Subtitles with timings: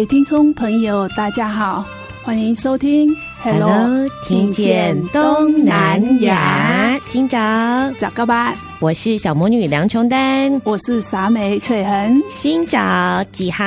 [0.00, 1.84] 位听众朋友，大家好，
[2.24, 6.98] 欢迎收听 Hello，, Hello 听见东南亚。
[7.02, 12.22] 新长早个吧，我是小魔女梁琼丹，我是傻美翠恒。
[12.30, 13.64] 新早几号？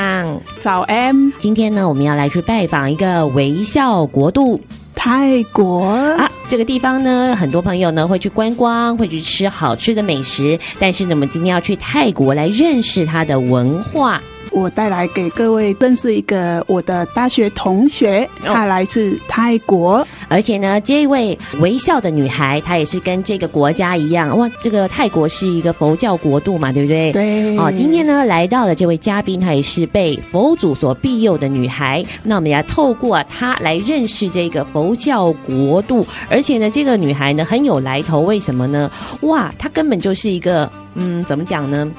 [0.57, 1.29] 早 M。
[1.37, 4.59] 今天呢，我们要来去拜访一个微笑国度——
[4.95, 5.83] 泰国
[6.17, 6.31] 啊。
[6.47, 10.59] 这个地方呢，很多朋友呢会去观光，会去吃好吃的美食。
[10.79, 14.19] 但是呢，我们今天要去泰国来认识它的文化。
[14.53, 27.11] 我带来给各位认识一个我的大学同学，她来自泰国，而且呢，这一位微笑的女孩，她也是跟这个国家一样，哇，这个泰国是一个佛教国度嘛，对不对？
[27.11, 27.57] 对。
[27.57, 32.03] 哦，今天呢来到了这位嘉宾，她也是被佛祖所庇佑的女孩。
[32.21, 38.89] 那我们要透过她来认识这个佛教国度，而且呢，这个女孩呢很有来头，为什么呢？
[39.21, 41.91] 哇，她根本就是一个，嗯，怎么讲呢？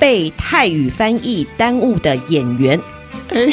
[0.00, 2.80] 被泰语翻译耽误的演员。
[3.28, 3.46] 哎，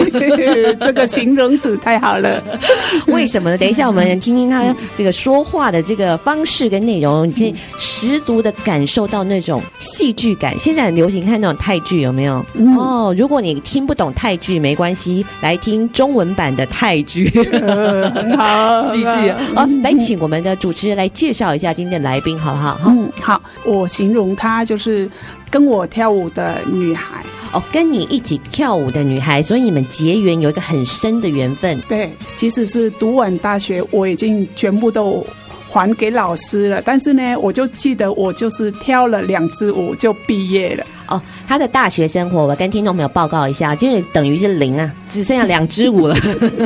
[0.80, 2.42] 这个形容词太好了。
[3.08, 3.58] 为什么呢？
[3.58, 10.58] 等一下，我们听听他这个说话的这个方式跟内容，你可以十足的感受到那种戏剧感。
[10.58, 12.44] 现在很流行看那种泰剧，有没有？
[12.54, 19.38] 嗯、哦，如果你听不懂泰剧，没关系，来听中文版的泰剧，呃、 很好，戏剧啊。
[19.54, 22.80] 好，来请我们的主持人来介绍一下今天的来宾，好不好？
[22.86, 25.10] 嗯，好，我形容他就是
[25.50, 27.24] 跟我跳舞的女孩。
[27.50, 31.80] 哦，跟你一起跳舞的女孩，所以你们结缘有一个很深的缘分。
[31.88, 35.26] 对，即使是读完大学，我已经全部都
[35.70, 40.84] 还给老师了，但是呢，我就记得我就是跳了两支舞就毕业了。
[41.08, 46.14] 哦，他的大学生活，我跟听众朋友报告一下，就是等于是零啊，只剩下两支舞了。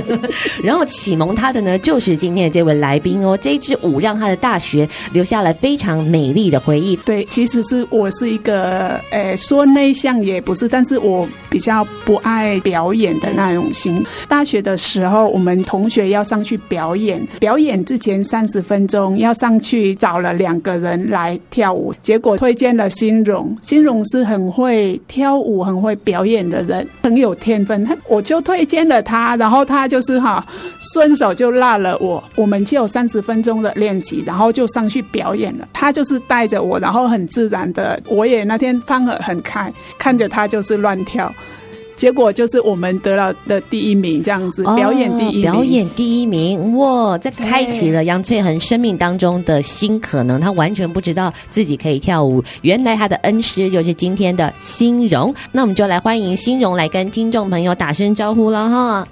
[0.64, 3.38] 然后启蒙他的呢，就是今天的这位来宾哦。
[3.40, 6.96] 这一支舞让他的大学留下了非常美丽的回忆。
[7.04, 14.04] 对，其实是我是一个，呃，说内向也不是，但是我比较不爱表演的那种型。
[14.26, 24.22] 大学的时候，我们同学要上去表演，表演之前三十分钟中要上去找了两个人来跳舞，结果推荐了新荣，新荣是。
[24.32, 27.84] 很会跳舞、很会表演的人，很有天分。
[27.84, 30.47] 他我就推荐了他，然后他就是哈，
[30.94, 32.22] 顺手就拉了我。
[32.34, 35.69] 我们就有三十分钟的练习，然后就上去表演了。
[35.72, 41.31] 他就是带着我，然后很自然的，我也那天放得很开，看着他就是乱跳。
[42.02, 47.16] 结果就是我们得了的第一名，这样子表演第一名，表演第一名，哇！
[47.16, 50.40] 这开启了杨翠恒生命当中的新可能。
[50.40, 55.32] 他完全不知道自己可以跳舞，原来他的恩师就是今天的欣荣。
[55.52, 59.06] 那我们就来欢迎欣荣来跟听众朋友打声招呼了哈。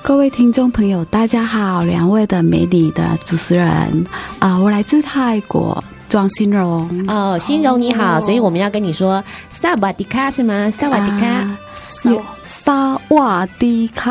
[0.00, 4.06] 各位听众朋友，大家好，两位的美丽的主持人
[4.38, 5.82] 啊，我来自泰国。
[6.10, 10.68] 庄心荣哦，心荣你好，所以我们要跟你说萨瓦迪卡是吗？
[10.70, 12.10] 萨瓦迪卡，萨
[12.44, 14.10] 萨瓦迪卡，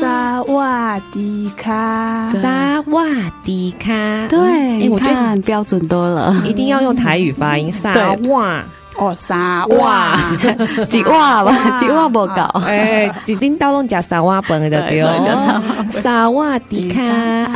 [0.00, 3.04] 萨瓦迪卡，萨瓦
[3.44, 3.92] 迪卡，
[4.28, 4.38] 对，
[4.84, 7.92] 哎，我觉得很标准多了，一定要用台语发音， 萨
[8.30, 8.64] 瓦。
[8.97, 10.17] 哦，沙哇，
[10.89, 12.41] 几哇吧，几哇不搞。
[12.65, 15.61] 哎，一定到拢食沙瓦饭的对哦，
[15.91, 16.99] 沙瓦迪卡，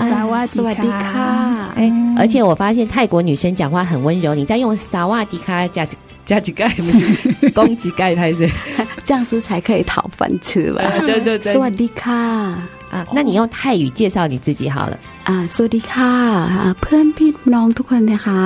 [0.07, 1.73] 沙瓦迪卡。
[1.75, 5.87] 哎，而且我发现泰国女生讲话很温柔，你再用沙瓦迪卡加
[6.23, 6.71] 加几盖，
[7.55, 8.47] 攻击盖还是
[9.03, 10.83] 这样子才可以讨饭吃吧？
[10.99, 18.39] 对对对，沙瓦迪卡啊，那你用泰语介绍你自己好了啊，沙瓦迪卡啊，เพื่อนพี่น้องทุกคนนะคะ，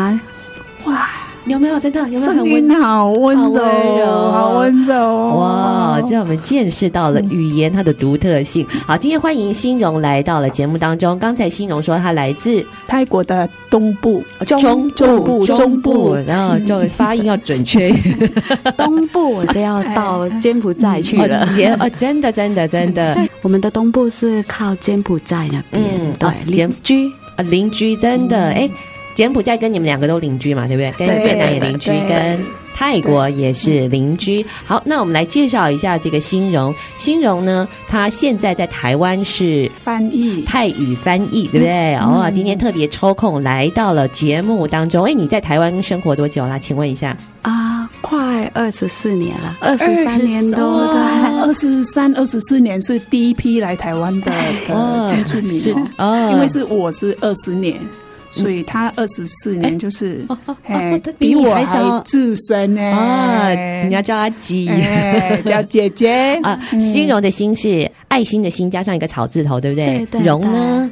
[0.88, 1.29] 哇。
[1.47, 8.67] 有没有真的有没有很声温好温柔，好温柔好温柔哇，这让我们见识到了语言它的独特性。
[8.87, 11.19] 好，今天欢迎欣荣来到了节目当中。
[11.19, 17.91] 刚才欣荣说他来自泰国的东部、中中部、中部，然后就发音要准确。
[18.77, 21.47] 东部我就要到柬埔寨去了。
[21.53, 23.17] 柬哦，真的，真的，真的。
[23.43, 28.71] 我们的东部是靠柬埔寨那边，对，邻居啊，邻居真的哎。
[29.21, 31.07] 柬埔寨跟你们两个都邻居嘛，对不对？
[31.07, 32.43] 跟越南也邻居，跟
[32.75, 34.43] 泰国也是邻居。
[34.65, 36.75] 好，那我们来介绍一下这个欣荣。
[36.97, 41.95] 欣荣呢，他现在在台湾是翻译泰语翻译，对不对？
[41.97, 45.05] 哦，今天特别抽空来到了节目当中。
[45.05, 46.59] 哎，你在台湾生活多久啦？
[46.59, 47.15] 请问一下。
[47.43, 54.33] 啊，快二十四年了，二十三年多，对，二十三、二十四年是第一批来台湾的
[54.67, 55.63] 的新住民
[55.99, 57.79] 哦，因为是我是二十年。
[58.31, 60.25] 所以他二十四年就是，
[60.67, 62.83] 哎，比我还资深呢。
[62.83, 63.51] 啊，
[63.87, 64.71] 你要叫他鸡，
[65.45, 66.59] 叫姐姐 啊。
[66.79, 70.07] 心荣的心是爱心的心，加上一个草字头，对不对？
[70.23, 70.91] 荣呢？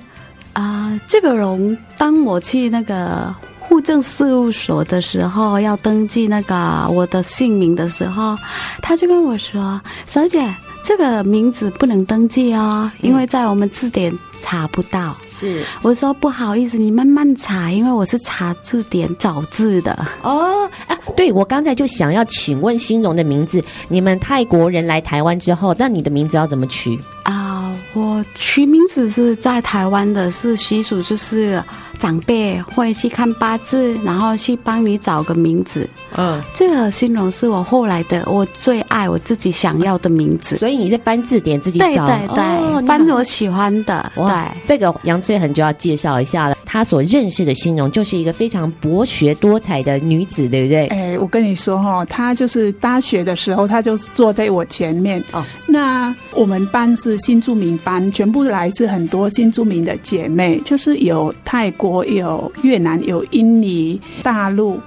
[0.52, 8.36] 啊，这个荣，当我去那个户政事务所的时候，要登记那个我的姓名的时候，
[8.82, 10.42] 他就跟我说：“小姐。”
[10.80, 15.16] 这个名字不能登记哦，因为在我们字典查不到。
[15.28, 20.06] 是，我说不好意思，你慢慢查，因为我是查字典找字的。
[20.22, 27.74] 哦，啊，对，我刚才就想要请问欣荣的名字，你们泰国人来台湾之后，那你的名字要怎么取啊？
[27.94, 31.62] 我取名字是在台湾的，是习俗，就是
[31.98, 35.88] 长辈会去看八字，然后去帮你找个名字。
[36.14, 40.56] 嗯，这个欣荣是我后来的，我最爱我自己想要的名字。
[40.56, 42.06] 所以你是翻字典自己找？
[42.06, 44.12] 对对对，哦、翻我喜欢的。
[44.16, 46.56] 哇，对，这个杨翠恒就要介绍一下了。
[46.64, 50.86] 她所认识的欣荣就是一个非常博学多才的女子，对不对？
[50.88, 55.22] 哎，我跟你说哈，她就是大学的时候，她就坐在我前面。
[55.32, 64.78] 哦，那我们班是新住民班，全部来自很多新住民的姐妹，就是有泰国、有越南、有印尼、大陆。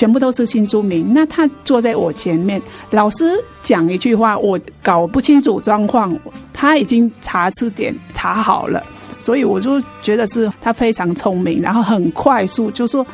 [0.00, 2.58] 全部都是新住民，那他坐在我前面，
[2.88, 6.18] 老师讲一句话，我搞不清楚状况，
[6.54, 8.82] 他已经查字典查好了，
[9.18, 13.06] 所以我就觉得是他非常聪明，然后很快速，就说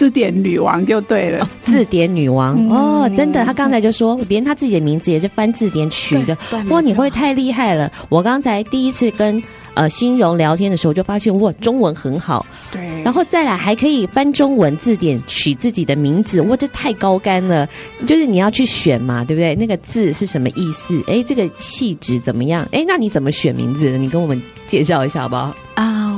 [0.00, 6.34] 字典女王就对了，哦、字典女王、嗯、哦，真的，她刚才就说，连她自己的名字也是翻字典取的，
[6.70, 9.42] 哇，你会太厉害了，我刚才第一次跟。
[9.74, 17.66] 呃，新荣聊天的时候就发现哇，中文很好，对，然后再来还可以翻中文字典取自己的名字，哇，这太高干了。
[18.04, 19.54] 就是你要去选嘛，对不对？
[19.54, 21.00] 那个字是什么意思？
[21.06, 22.66] 哎，这个气质怎么样？
[22.72, 23.96] 哎，那你怎么选名字？
[23.96, 25.54] 你跟我们介绍一下好不好？
[25.74, 26.09] 啊，uh,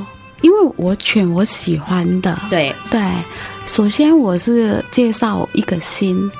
[0.43, 3.01] 因为我选我喜欢的，对对。
[3.65, 6.31] 首先我是介绍一个心，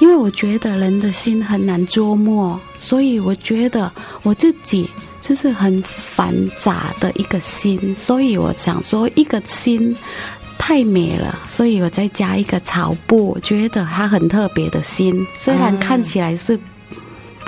[0.00, 3.92] 因为我觉得人的心很难捉摸，所以我觉得
[4.22, 4.90] 我自己。
[5.22, 9.94] 就是很繁杂的一个心，所以我想说一个心
[10.56, 16.58] 太美了，所以我再加一个草布，我觉得它很特别的心，虽然看起来是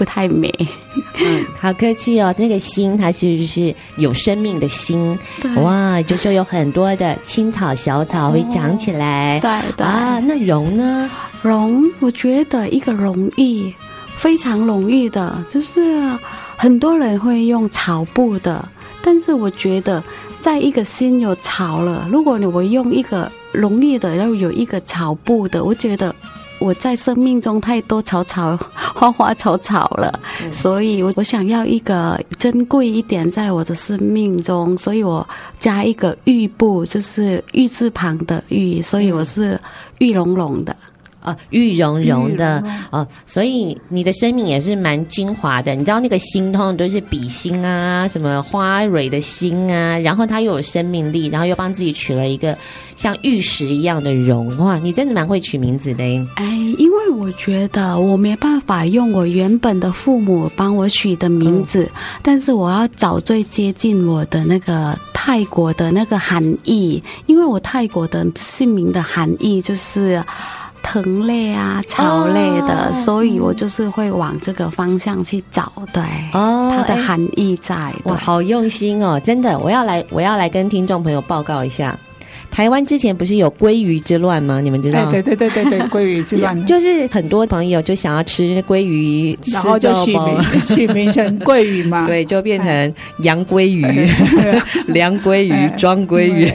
[0.02, 0.52] 不太美。
[1.14, 5.16] 嗯，好客气哦，那个心它其实是有生命的心？
[5.62, 9.38] 哇，就说有很多的青草小草会长起来。
[9.38, 11.08] 对对啊，那容呢？
[11.40, 13.72] 容，我觉得一个容易，
[14.18, 15.80] 非常容易的，就是。
[16.56, 18.68] 很多人会用草布的，
[19.02, 20.02] 但是我觉得，
[20.40, 26.14] 在一个心有草了，如果你我用一个容易的，要有一个草布的，我觉得
[26.62, 28.56] 我在生命中太多草草
[28.94, 35.26] 花花草草了，嗯、所以我我想要一个珍贵一点在我的生命中，所以我
[35.58, 39.60] 加一个玉部，就是玉字旁的玉，所以我是
[39.98, 40.74] 玉龙龙的。
[41.22, 42.62] 啊，玉融融的
[43.24, 45.74] 所以你的生命也是蛮精华的。
[45.74, 52.56] 你知道那个心，通常都是比心啊，什么花蕊的心啊，然后它又有生命力，然后又帮自己取了一个
[52.96, 54.54] 像玉石一样的融。
[54.58, 56.02] 哇，你真的蛮会取名字的。
[56.34, 70.22] 哎，因为我觉得我没办法用我原本的父母帮我取的名字，嗯、但是我要找最接近我的那个泰国的那个含义，因为我泰国的姓名的含义就是。
[70.82, 77.74] 藤类啊，草类的，哦、所以我就是会往这个方向去找，对，哦，它的含义在，
[78.04, 81.96] 哇，好用心哦，真的，我要来，我要来跟听众朋友报告一下，
[82.50, 84.60] 台湾之前不是有鲑鱼之乱吗？
[84.60, 85.04] 你们知道？
[85.04, 85.10] 吗？
[85.12, 94.10] 对对对对对， 鲑鱼之乱，就是很多朋友就想要吃鲑鱼，然后就取名 取名成鲑鱼嘛， 对，就变成洋鲑鱼、
[94.88, 96.52] 凉鲑鱼、装鲑鱼。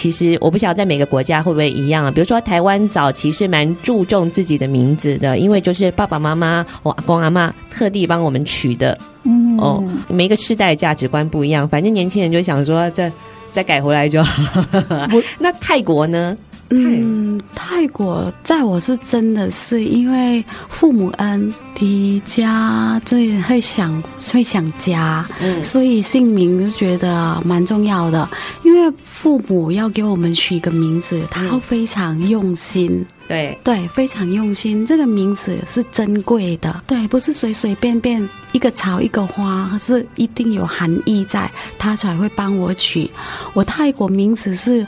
[0.00, 2.10] 其实我不晓得在每个国家会不会一样啊。
[2.10, 8.96] 比如说台湾早期是蛮注重自己的名字的，因为就是爸爸妈妈、我阿公阿妈特地帮我们取的。
[9.24, 13.12] 嗯哦，每一个世代价值观不一样，反正年轻人就想说这
[13.52, 14.66] 再改回来就好。
[15.38, 16.34] 那泰国呢？
[16.72, 24.00] 嗯，泰国在我是真的是因为父母恩离家，最会想
[24.32, 28.28] 会想家，嗯，所以姓名就觉得蛮重要的。
[28.62, 34.86] 因为父母要给我们取一个名字，他会非常用心，对对，非常用心。
[34.86, 43.10] 这个名字是珍贵的，对，不是随随便便一个草一个花，是一定有含义在，他才会帮我取。
[43.54, 44.86] 我泰国名字是。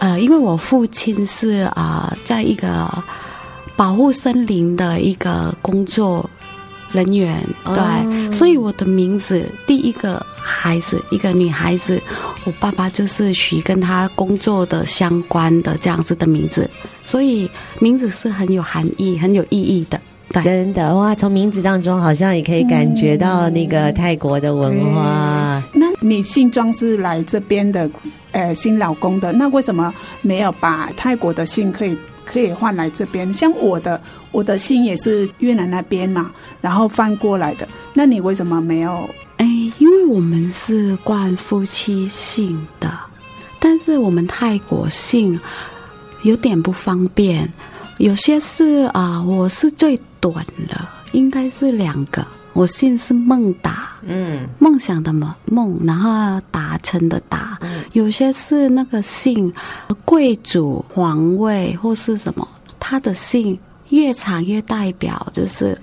[0.00, 2.88] 呃，因为我父亲是啊、呃，在一个
[3.76, 6.28] 保护森林的一个工作
[6.90, 12.00] 人员，对，哦、所以我的名字第一个孩子，一个女孩子，
[12.44, 16.68] 我爸爸就是取跟他工作的相关的这样子的名字，
[17.04, 20.00] 所以名字是很有含义、很有意义的。
[20.32, 25.60] 对真的哇，从名字当中好像也可以感觉到那个泰国的文化。
[25.74, 27.90] 嗯、那你姓庄是来这边的，
[28.30, 33.34] 呃，新老公的，那为什么没有把泰国的姓可以可以换来这边？
[33.34, 37.66] 像我的，我的姓也是越南那边嘛，然后翻过来的。
[37.92, 39.10] 那你为什么没有？
[39.38, 39.46] 哎，
[39.78, 42.88] 因为我们是冠夫妻姓的，
[43.58, 45.38] 但是我们泰国姓
[46.22, 47.50] 有点不方便。
[47.98, 52.24] 有些是啊，我是最短了，应该是两个。
[52.52, 57.56] 我姓是孟达，嗯，梦想的梦梦，然后达成的达。
[57.60, 59.52] 嗯、有些是那个姓
[60.04, 62.46] 贵族皇位或是什么，
[62.80, 63.56] 他的姓
[63.90, 65.78] 越长越代表就是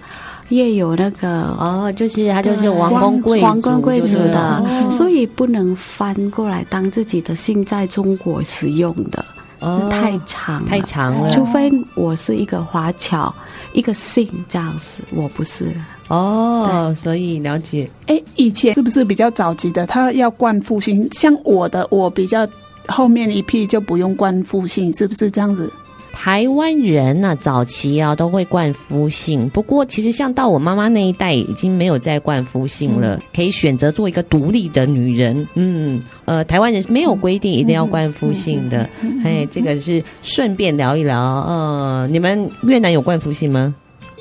[0.50, 9.24] 越有那个哦，就是他就是王公贵王公贵族的，哦、所以不能翻过来当自己的姓，在中国使用的。
[9.60, 13.34] 哦，太长太长了，除非我是一个华侨，
[13.74, 15.74] 一个姓这样子，我不是
[16.10, 17.90] 哦，所以了解。
[18.06, 19.86] 哎，以前是不是比较早期的？
[19.88, 22.48] 他要冠父姓，像我的，我比较
[22.88, 25.72] 后面一批就不用冠父姓，是不是这样子？
[26.20, 35.48] 台湾人呢、啊，早期啊都会冠夫姓，不过其实像到我妈妈那一代，已经没有再冠夫姓了，嗯、可以选择做一个独立的女人。
[35.54, 38.90] 嗯，呃，台湾人是没有规定一定要冠夫姓的。
[39.24, 41.18] 嘿，这个是顺便聊一聊。
[41.18, 43.76] 呃，你们越南有冠夫姓吗？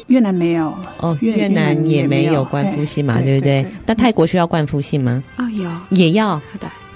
[0.08, 0.72] 越南没有。
[0.98, 3.66] 哦，越南也没有冠夫姓嘛，对不对？
[3.86, 5.24] 那泰国需要冠夫姓吗？
[5.38, 6.38] 哦，有，也要。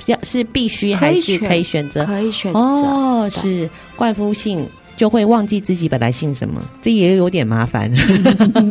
[0.07, 2.05] 要是必须还是可以选择？
[2.05, 2.59] 可以选择。
[2.59, 4.67] 哦，是冠夫姓。
[5.01, 7.91] 就会忘记自己本来姓什么，这也有点麻烦。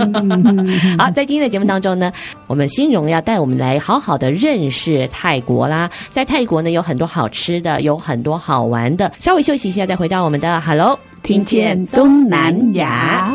[0.95, 2.13] 好，在今天的节目当中呢，
[2.45, 5.89] 我们欣荣要带我们来好好的认识泰国啦。
[6.11, 9.11] 在泰国呢，有很多好吃的，有很多好玩的。
[9.17, 13.33] 稍微休息一下，再回到我们的 Hello，听见东南亚，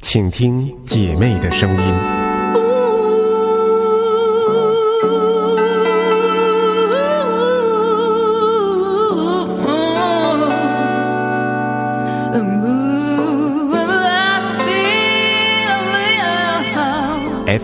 [0.00, 2.23] 请听姐妹的声音。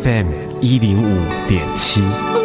[0.02, 0.26] FM
[0.62, 2.39] 一零五点七。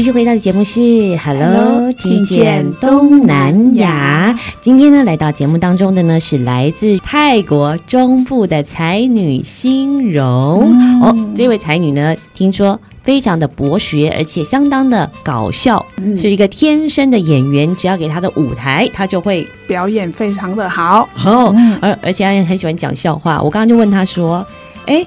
[0.00, 0.80] 继续回到的节目是
[1.18, 4.34] Hello，听见东南亚。
[4.62, 10.70] 今天呢，来到节目当中的呢是来自泰国中部的才女欣荣。
[10.72, 17.76] 嗯、哦，这位才女呢，听说非常的博学，而且相当的搞笑，嗯、是一个天生的演员。
[17.76, 21.06] 只要给她的舞台，她就会表演非常的好。
[21.22, 23.38] 哦，而而且她也很喜欢讲笑话。
[23.42, 24.46] 我刚刚就问她说
[24.88, 25.06] ：“哎。”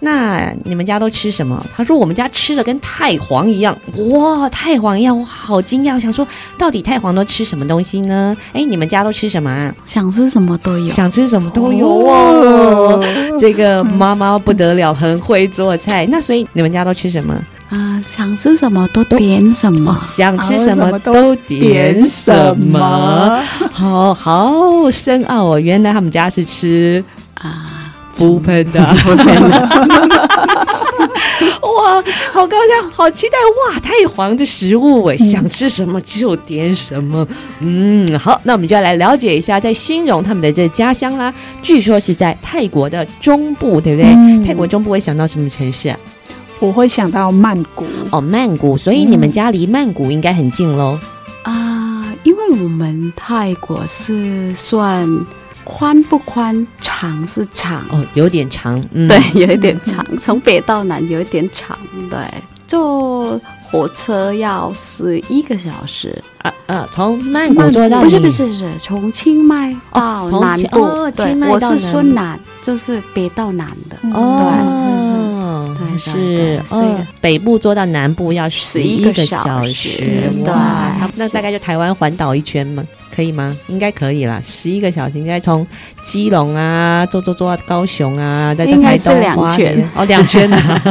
[0.00, 1.64] 那你们家都吃什么？
[1.76, 3.76] 他说我们家吃的跟太皇一样。
[4.10, 5.94] 哇，太皇一样，我好惊讶。
[5.94, 6.26] 我想说，
[6.56, 8.36] 到底太皇都吃什么东西呢？
[8.52, 9.74] 哎，你们家都吃什么啊？
[9.84, 13.04] 想吃什么都有，想吃什么都有哦。
[13.38, 16.06] 这个妈妈不得了，很会做菜。
[16.06, 17.34] 那所以你们家都吃什么？
[17.70, 23.42] 啊，想吃什么都点什么，想吃什么都点什么。
[23.72, 27.27] 好好深奥哦，原来他们家是吃啊。
[28.18, 30.28] 不喷的，不喷的。
[31.62, 33.36] 哇，好高兴，好期待
[33.72, 33.78] 哇！
[33.80, 37.26] 太皇的食物，哎，想吃什么就点什么。
[37.60, 41.32] 嗯，好，那我们就要来了解一下，在新荣他们的这家乡啦。
[41.62, 44.10] 据说是在泰国的中部，对不对？
[44.10, 45.96] 嗯、泰国中部会想到什么城市啊？
[46.58, 47.86] 我会想到曼谷。
[48.10, 50.98] 哦，曼谷，所以你们家离曼谷应该很近喽。
[51.42, 55.08] 啊、呃，因为我们泰国是算。
[55.70, 57.84] 宽不宽，长是长。
[57.90, 62.18] 哦，有点长，嗯、对， 有一点长，从北到南有一点长，对，
[62.66, 63.38] 坐
[63.70, 66.24] 火车要十一个小时。
[66.38, 82.82] 啊啊，从曼谷坐到不是不是不是，从清迈到南部，哦，清迈到说南，就是北到南的，哦，对，对，是哦，北部坐到南部要十一个小时，对，那大概就台湾环岛一圈嘛。
[83.18, 83.56] 可以吗？
[83.66, 85.66] 应该可以啦，十一个小时应该从
[86.04, 90.82] 基隆啊，坐坐坐到高雄啊，再到台东两圈哦，两圈啊。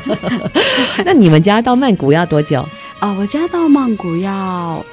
[1.06, 2.62] 那你们家到曼谷要多久？
[3.00, 4.84] 哦，我家到曼谷要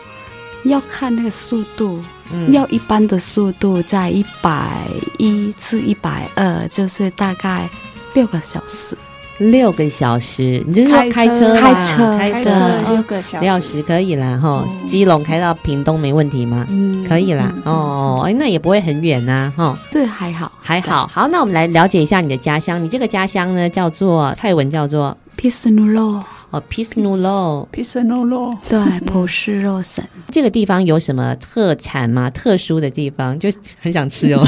[0.64, 7.70] 要看那个速度，嗯、要一般的速度在一百一至一百二，就是大概
[8.14, 8.96] 六个小时。
[9.38, 11.56] 六个小时，你就是说开车？
[11.60, 12.50] 开车，开车
[12.90, 14.38] 六个小时，六小时可以啦。
[14.38, 14.66] 哈。
[14.88, 16.66] 基隆开到屏东没问题吗？
[16.70, 17.54] 嗯，可以啦。
[17.66, 19.78] 哦，哎，那也不会很远呐，哈。
[19.92, 21.06] 对，还好，还好。
[21.08, 22.82] 好，那我们来了解一下你的家乡。
[22.82, 26.24] 你这个家乡呢，叫做泰文叫做 Pisnulo。
[26.56, 30.04] 哦，Peace No Law，Peace No Law，对，普世肉省。
[30.32, 32.30] 这个地方有什么特产吗？
[32.30, 33.50] 特殊的地方，就
[33.82, 34.42] 很想吃哦。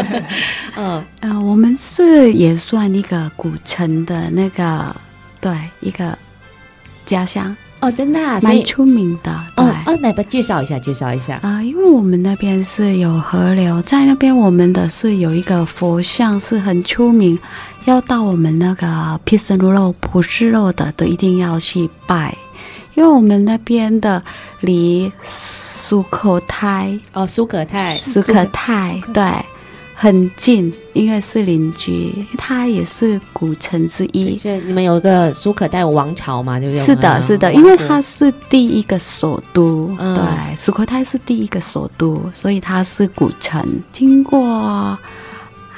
[0.76, 4.96] 嗯呃，我们是也算一个古城的那个，
[5.40, 6.16] 对，一个
[7.04, 9.32] 家乡哦，真的蛮出名的。
[9.56, 17.38] 对，哦，来吧，介绍一下，介绍一下啊，因为我们那边是有河流，在那边我们的是有一个佛像，是很出名。
[17.84, 22.36] 要到我们那个毗湿奴洛、普施洛的，都一定要去拜，
[22.94, 24.20] 因为我们那边的
[24.60, 29.22] 离苏口泰哦，苏可泰，苏可泰对，
[29.98, 34.36] 很近，因为是邻居，它也是古城之一。
[34.36, 36.60] 是你们有一个苏可泰王朝嘛？
[36.60, 36.84] 对不对？
[36.84, 43.66] 是的，是的，因为它是第一个首都，嗯、对，苏可泰是第一个首都，所以它是古城。
[43.90, 44.96] 经过。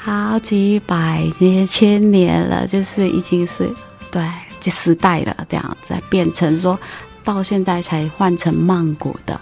[0.01, 3.69] 好几百年、千年了，就是已经是
[4.09, 4.25] 对
[4.59, 6.79] 几十代了，这样子变成说，
[7.23, 9.39] 到现在才换成曼谷的。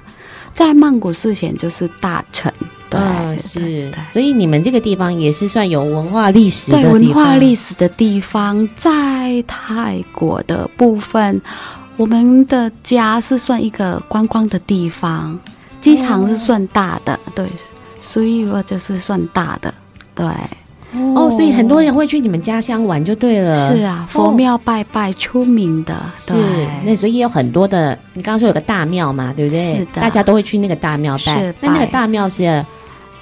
[0.57, 2.51] 在曼谷之前就是大城，
[2.89, 3.91] 对，哦、是。
[4.11, 6.91] 所以你们这个地方也是算有文化历史的地方。
[6.93, 11.39] 对，文化历史的地方，在泰国的部分，
[11.95, 15.39] 我们的家是算一个观光的地方，
[15.79, 17.47] 机场是算大的，哦、对，
[18.01, 19.71] 所以我就是算大的。
[20.15, 20.25] 对
[21.13, 23.71] 哦，所以很多人会去你们家乡玩就对了。
[23.73, 26.33] 是啊，佛庙拜拜出名的，是。
[26.85, 29.75] 那所以也有很多的，你刚刚说有个大庙嘛，对不对？
[29.75, 31.53] 是的，大家都会去那个大庙拜。
[31.59, 32.65] 那那个大庙是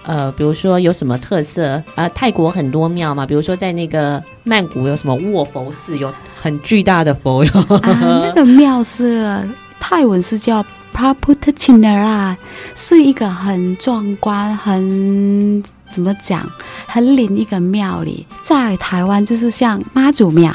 [0.04, 1.82] 呃，比如说有什么特色？
[1.96, 7.52] 呃，泰国很多庙嘛，比如说在那个曼谷有什么卧佛寺，有很巨大的佛哟。
[7.82, 7.82] 啊，
[8.30, 9.44] 那个庙是
[9.80, 10.64] 泰文是叫。
[10.96, 12.38] Praputichinarat
[12.74, 15.62] 是一个很壮观、很
[15.96, 16.46] 怎么讲、
[16.86, 20.54] 很灵一个庙里，在台湾就是像妈祖庙，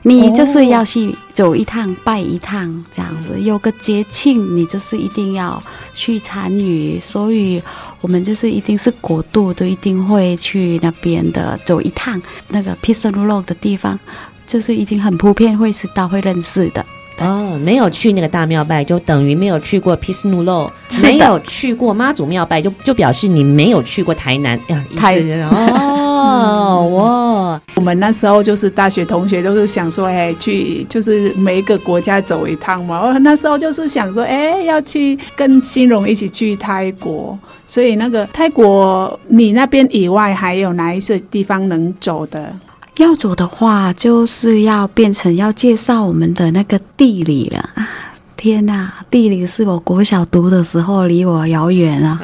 [0.00, 3.38] 你就是要去走一趟、拜一趟这样子。
[3.38, 5.62] 有个节庆，你就是一定要
[5.92, 7.62] 去参与，所以
[8.00, 12.18] 我们就是一定是国度都一定会去那边的走一趟。
[12.48, 14.00] 那个毗湿奴洛的地方，
[14.46, 16.82] 就是已经很普遍会知道、会认识的。
[17.20, 24.84] 哦，没有去那个大庙拜，就等于没有去过毗湿奴洛，没有去过妈祖庙拜，就就表示你没有去过台南呀。
[24.96, 27.60] 台哦，哇！
[27.76, 33.06] 我们那时候就是大学同学，都是想说，哎，去就是每一个国家走一趟嘛。
[33.06, 42.50] 我那时候就是想说，哎，要去跟新荣一起去泰国，所以那个泰国，你那边以外还有哪一些地方能走的？
[42.96, 47.88] 要走的话，就是要变成要介绍我们的那个地理了啊！
[48.36, 52.18] 天哪，地理是我国小读的时候，离我遥远啊！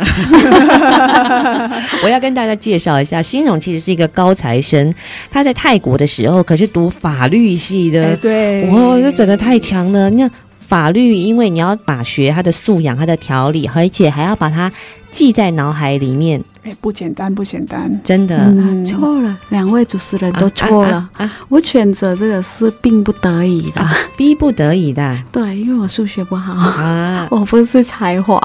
[2.02, 4.92] 我要跟大家介绍一下，新荣其实是一个高材生，
[5.30, 10.08] 他在泰国的时候可是读法律系的，欸、对，哇，这整个太强了！
[10.10, 10.30] 那
[10.66, 14.70] 法律，因为你要把学它的素养、它的条理，而且还要把它
[15.10, 16.42] 记在脑海里面。
[16.80, 18.36] 不简单，不简单，真的。
[18.38, 20.96] 嗯、错了，两位主持人都错了。
[20.96, 25.16] 啊啊啊、我选择这个是并不得已的，啊、逼不得已的。
[25.30, 28.36] 对，因为我数学不好啊，我不是才华。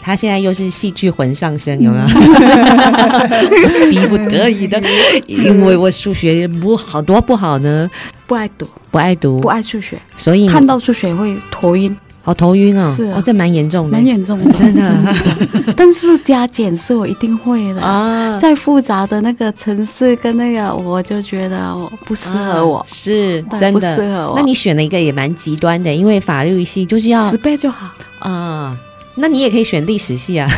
[0.00, 2.06] 他现在又是戏剧魂上身，有没有？
[3.90, 4.80] 逼不得已的，
[5.26, 7.90] 因为我数学不好，多不好呢？
[8.26, 11.96] 不爱读，不爱读，不爱数学，所以看到数学会头晕。
[12.22, 15.14] 好头晕哦，是啊、哦，这蛮严重的，蛮严重的，真的。
[15.74, 24.34] 但是加减是我一定会的啊，再复杂的那个城市跟那个，我就觉得不适合我，啊、是真的不适合我。
[24.36, 28.76] 那你选了一个也蛮极端的，因为法律系就是要十倍就好啊。
[29.14, 30.48] 那你也可以选历史系啊。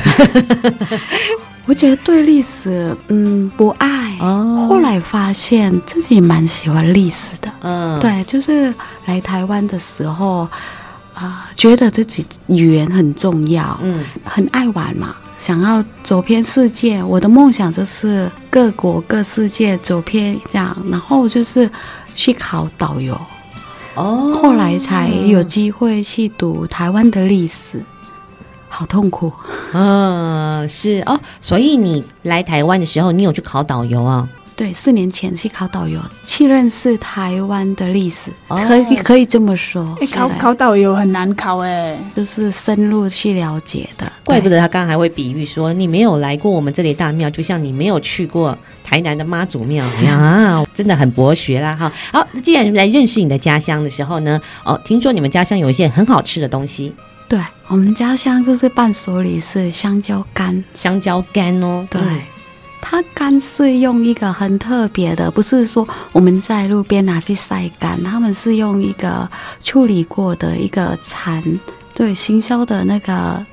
[1.66, 4.16] 我觉得对历史，嗯，不爱。
[4.20, 4.66] 哦。
[4.68, 8.74] 后来发现自己蛮喜欢历史的，嗯，对，就是
[9.06, 10.48] 来台湾的时候。
[11.14, 17.04] 啊、呃，觉得自己语言很重要，嗯，很爱玩嘛，想要走遍世界。
[17.04, 21.70] 我的梦想就是各国各世界走遍这样，然后就是
[22.14, 23.14] 去考导游。
[23.94, 27.84] 哦，后来才有机会去读台湾的历史，
[28.82, 29.32] 好痛苦。
[29.72, 34.28] 嗯，是哦，所以你来台湾的时候，你有去考导游啊？
[34.54, 39.96] 对，四年前去考导游，去认识台湾的历史，哦、可以可以这么说。
[40.00, 44.12] 欸、考考导游很难考哎，就是深入去了解的。
[44.24, 51.90] 怪不得他刚刚还会比喻说，你没有来过我们这里大庙，就像你没有去过台南的妈祖庙一样 啊，真的很博学啦哈。
[52.12, 56.92] 好，那既然来认识你的家乡的时候呢，哦，听说你们家乡有一些很好吃的东西。
[57.32, 61.98] 对，我们家乡就是伴手礼是香蕉干，香蕉干哦，对。
[62.02, 62.20] 嗯
[62.84, 69.26] 它干是用一个很特别的，不是说我们在路边拿去晒干，他们是用一个
[69.62, 71.42] 处理过的一个蚕，
[71.94, 73.46] 对，行销的那个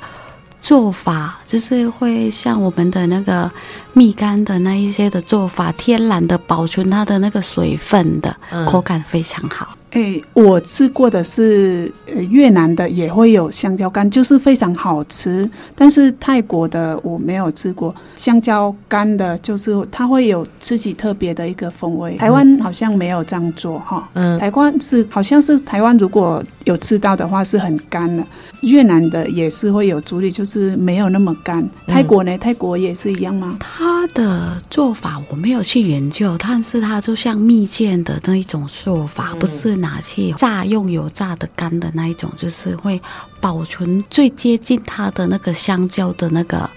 [0.59, 3.49] 做法，就是会像我们的那个
[3.93, 8.35] 蜜柑的那一些的做法，天然的保存它的那个水分的，
[8.67, 9.69] 口感非常好。
[9.91, 11.91] 哎、欸，我吃过的是
[12.29, 15.49] 越南的，也会有香蕉干，就是非常好吃。
[15.73, 22.15] 但是泰国的我没有吃过香蕉干的，就是它会有自己特别的一个风味。
[22.17, 24.07] 台湾好像没有这样做哈。
[24.13, 28.23] 嗯，台湾是好像是台湾如果有吃到的话是很干的，
[28.61, 31.67] 越南的也是会有处理，就是没有那么干。
[31.87, 32.37] 泰国呢？
[32.37, 33.57] 泰国也是一样吗？
[33.59, 39.78] 它的做法我没有去研究，但是它就像蜜饯的那一种做法，不是。
[39.79, 43.01] 拿去炸，用油炸的干的那一种，就是会
[43.41, 46.69] 保存最接近它的那个香蕉的那个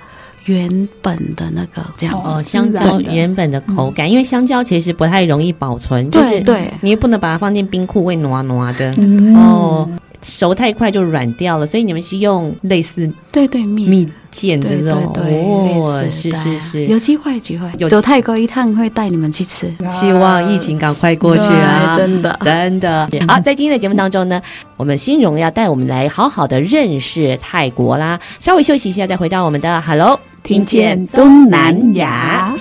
[0.47, 8.93] 原本的那个这样哦，香蕉原本的口感，因为香蕉其实不太容易保存，就是对，你又不能把它放进冰库会糯糯的
[9.37, 9.89] 哦。
[10.25, 17.71] 熟太快就软掉了，所以你们是用类似对对蜜蜜饯的那种对对对哦，是是是，有机会机会。
[17.79, 21.95] 有走泰国一趟会带你们去吃，希望疫情赶快过去啊！
[21.97, 22.37] 真的。
[22.43, 23.09] 真的。
[23.29, 24.41] 好， 在今天的节目当中呢，
[24.77, 28.19] 我们新荣要带我们来好好的认识泰国啦。
[28.41, 32.55] 稍微休息一下，再回到我们的 Hello，听见东南亚。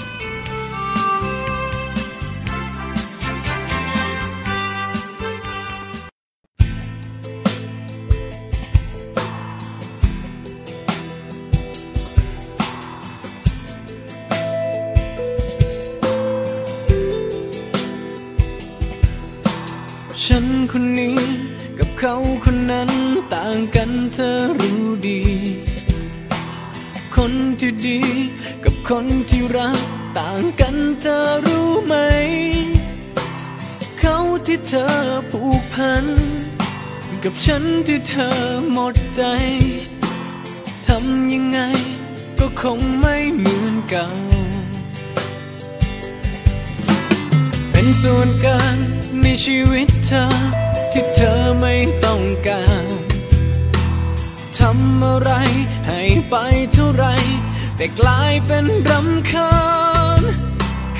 [30.17, 31.95] ต่างกันเธอรู้ไหม
[33.99, 34.95] เขาที่เธอ
[35.31, 36.05] ผูกพัน
[37.23, 38.37] กับฉันที่เธอ
[38.71, 39.23] หมดใจ
[40.87, 41.59] ทำยังไง
[42.39, 44.07] ก็คงไม่เหมือนเก่า
[47.71, 48.77] เป็นส่วนเกิน
[49.21, 50.25] ในชีวิตเธอ
[50.91, 51.73] ที่เธอไม่
[52.05, 52.85] ต้องการ
[54.57, 55.31] ทำอะไร
[55.87, 56.35] ให้ไป
[56.73, 57.05] เท่าไร
[57.75, 59.51] แต่กลายเป็นรำคา
[59.89, 59.90] ญ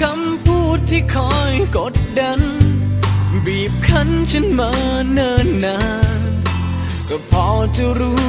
[0.02, 2.42] คำพูดที่คอยกดดัน
[3.46, 4.72] บีบคั้นฉันมา
[5.12, 5.80] เนิ่นนา
[6.20, 6.22] น
[7.10, 8.26] ก็พอจะรู้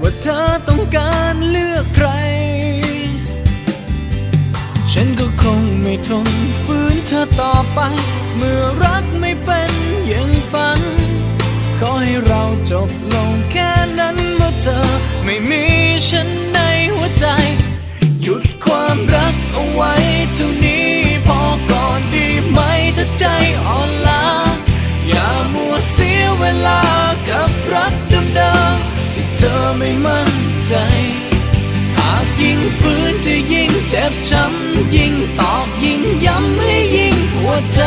[0.00, 2.08] ว่าเธอต้องการเลือกใคร
[4.92, 6.28] ฉันก็คงไม่ทน
[6.64, 7.80] ฝืนเธอต่อไป
[8.36, 9.72] เมื่อรักไม่เป็น
[10.06, 10.80] อย่างฝัน
[11.80, 14.88] ขอให้เราจบลงแค่นั้นเมื่อเธอ
[15.24, 15.64] ไม่มี
[16.10, 16.58] ฉันใน
[16.94, 17.26] หัวใจ
[18.22, 19.92] หยุดความรักเอาไว้
[20.36, 20.83] เท่านี้
[21.94, 22.60] อก่อนดีไหม
[22.96, 23.24] ถ้าใจ
[23.66, 24.24] อ่อนล้า
[25.08, 26.80] อย่ามัวเสียเวลา
[27.28, 30.32] กับรักเดิมๆที่เธอไม่มั่น
[30.68, 30.74] ใจ
[31.98, 37.80] หากยิ่งฝืนจะยิ่งเจ็บช้ำยิ่งตอกยิ่งย้ำให้ยิ่งหัวใจ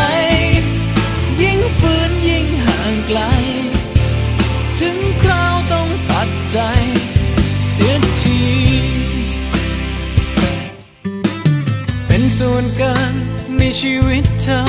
[13.79, 14.61] ชีวิตเธอ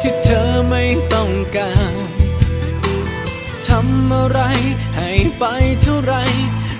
[0.00, 0.84] ที่เธอไม่
[1.14, 1.94] ต้องการ
[3.66, 4.40] ทำอะไร
[4.96, 5.44] ให้ไป
[5.82, 6.14] เท่าไร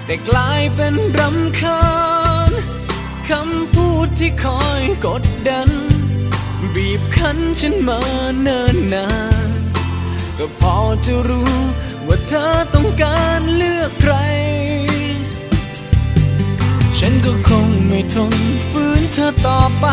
[0.05, 1.85] แต่กลายเป็นรำคา
[2.49, 2.51] ญ
[3.31, 5.71] คำพูดที่คอยกดดัน
[6.75, 8.01] บีบคั้นฉันมา
[8.41, 9.11] เนิ่นนา
[9.49, 9.51] น
[10.39, 11.55] ก็พอจะรู้
[12.07, 14.15] ว่าเธอต้องการเลือกใคร
[16.99, 18.35] ฉันก็คงไม่ทน
[18.71, 19.87] ฝืนเธอต่อไป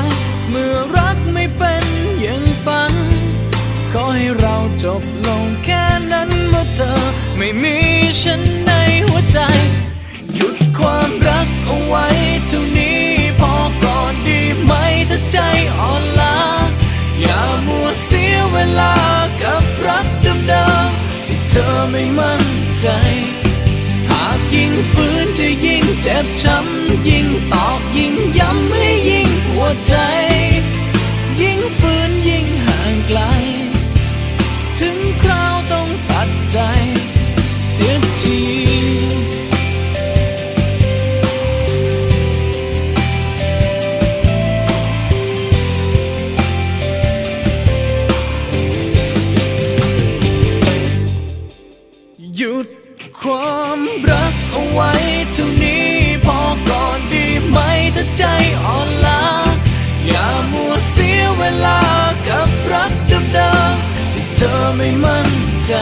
[0.49, 1.85] เมื่อรักไม่เป็น
[2.21, 2.93] อย่างฝัน
[3.93, 7.01] ขอให้เราจบลงแค่นั้นเมื่อเธอ
[7.37, 7.77] ไม่มี
[8.23, 8.71] ฉันใน
[9.07, 9.39] หัวใจ
[10.33, 12.07] หยุดความรักเอาไว้
[12.47, 13.03] เท่านี้
[13.39, 14.73] พอก่อนดีไหม
[15.09, 15.37] ถ้าใจ
[15.77, 16.37] อ่อนล้า
[17.21, 18.93] อย่ามัวเสียเวลา
[19.41, 22.43] กับรักเดิมๆที่เธอไม่มั่น
[22.81, 22.87] ใจ
[24.09, 25.16] หากยิ่งฝืน
[26.07, 29.95] จ็บช้ำยิ่งตอกยิ่งย้ำให้ยิ่งหัวใจ
[31.41, 33.19] ยิ่งฝืนยิ่งห่างไกล
[34.79, 36.57] ถึงคราวต้องตัดใจ
[37.69, 38.66] เสียที
[64.77, 65.29] ไม่มั่น
[65.65, 65.73] ใจ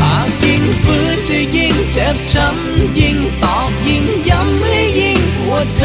[0.00, 5.84] หากยิ่งฝืนจะยิ่งเจ็บช้ำยิ่งตอกยิ่งย้ำให้ยิ่งหัวใจ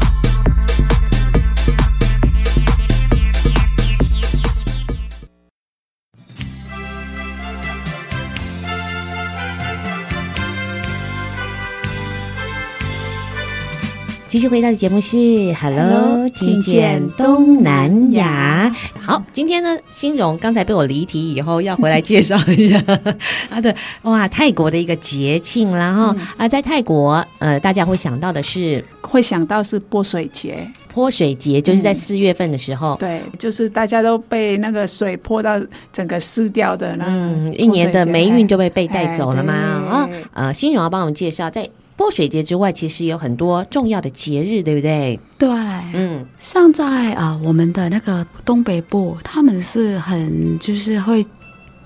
[14.31, 15.17] 继续回到的节目是
[15.55, 18.73] Hello，听见东南亚。
[18.97, 22.81] 好，今天呢，欣荣刚才被我离题以后，要回来介绍一下。
[23.51, 35.59] 他的哇，泰国的一个节庆啦哈、嗯、啊，在泰国呃，大家会想到的是会想到是泼水节，泼水节就是在四月份的时候、嗯，对，就是大家都被那个水泼到
[35.91, 41.69] 整个湿掉的那，嗯，一年的霉运就被被带走了嘛啊，呃，欣荣要帮我们介绍在。
[42.01, 45.19] 泼水节之外，其实有很多重要的节日，对不对？
[45.37, 45.47] 对，
[45.93, 51.23] 嗯，像在啊，我们的那个东北部，他们是很就是会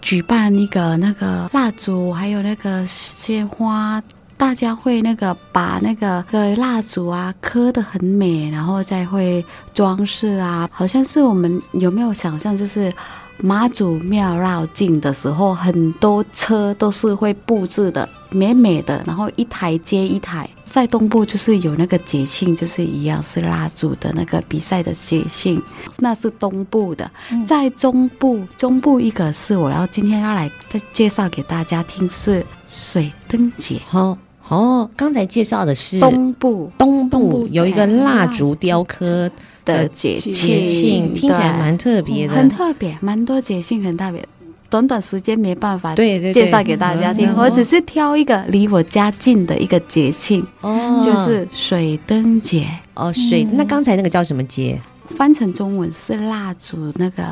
[0.01, 4.01] 举办一个那个蜡烛，还有那个鲜花，
[4.38, 12.89] 大家会那个把那个个蜡烛啊刻的很美，然后再会装饰啊，好像是我们有没有想象，就是
[13.37, 18.07] 妈祖庙绕境的时候，很多车都是会布置的。
[18.31, 25.61] 美美的，然后一台接一台，在东部就是有那个节庆，就是一样是蜡烛的那个比赛的节庆，
[25.99, 27.09] 那是东部的。
[27.47, 33.79] 在中部，中部一个是我要今天要来再介绍给大家听是水灯节。
[33.85, 34.17] 好，
[34.49, 39.31] 哦，刚才介绍的是东部，东部有一个蜡烛雕刻
[39.65, 44.25] 的节节庆，听起来蛮特别的，很特别，蛮多节庆很特别。
[44.69, 52.67] 短短时间没办法对介绍给大家听，我只是挑一个离我家近的一个节庆，哦，就是水灯节。
[52.93, 54.82] 哦，水，那刚才那个叫什么节？
[55.10, 57.23] 翻成中文是蜡烛那个。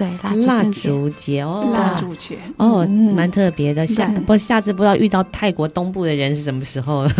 [0.00, 0.08] 对，
[0.46, 3.86] 蜡烛节哦，蜡烛节哦，蛮特别的。
[3.86, 7.10] 下不下次不知道遇到泰国东部的人是什么时候了。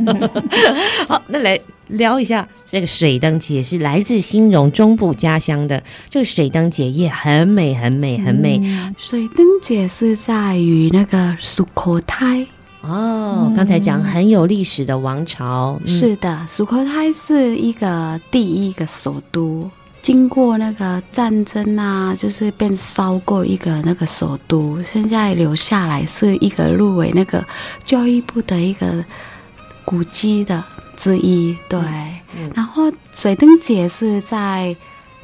[1.06, 5.82] 好，那来聊一下这个水灯节，是来自新荣中部家乡的。
[6.08, 8.58] 这个水灯节也很美，很美，很美。
[8.64, 12.46] 嗯、水灯节是在于那个苏可泰
[12.80, 15.78] 哦，刚才讲很有历史的王朝。
[15.84, 19.70] 嗯、是的，苏可泰是一个第一个首都。
[20.02, 27.44] 经过那个战争啊，就是被烧过一个那个首都，现在留下来是一个入围那个
[27.84, 29.04] 教育部的一个
[29.84, 30.64] 古迹的
[30.96, 31.56] 之一。
[31.68, 31.78] 对，
[32.34, 34.74] 嗯、然后水灯节是在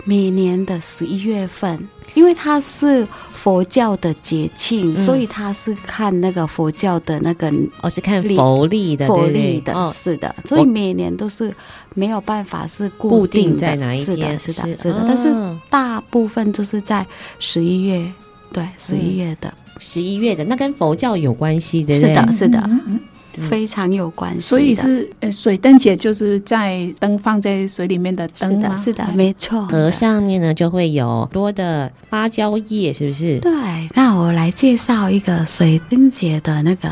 [0.07, 3.07] 每年的十一月份，因为它是。
[3.47, 7.49] 佛教的节庆，嗯、所以它是看那个佛教的那个，
[7.81, 11.55] 哦，是看佛历的，佛历的，哦、是的，所以每年都是
[11.95, 17.07] 没有办法是固定，固定在哪一天，是的，是的，是的，但是大部分就是在
[17.39, 18.13] 十一月，
[18.53, 22.61] 对，十一月的，十一、嗯、月的，那跟佛教有关系的，是的，是的。
[22.67, 22.99] 嗯
[23.43, 28.77] 非常有关系，所以是呃，水灯节就是在灯放在水里面的灯吗？
[28.77, 29.67] 是的，是的，没错。
[29.69, 33.39] 河上面呢就会有多的芭蕉叶，是不是？
[33.41, 33.53] 对，
[33.95, 36.91] 那我来介绍一个水灯节的那个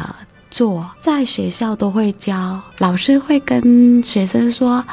[0.50, 4.84] 做，在学校都会教，老师会跟学生说，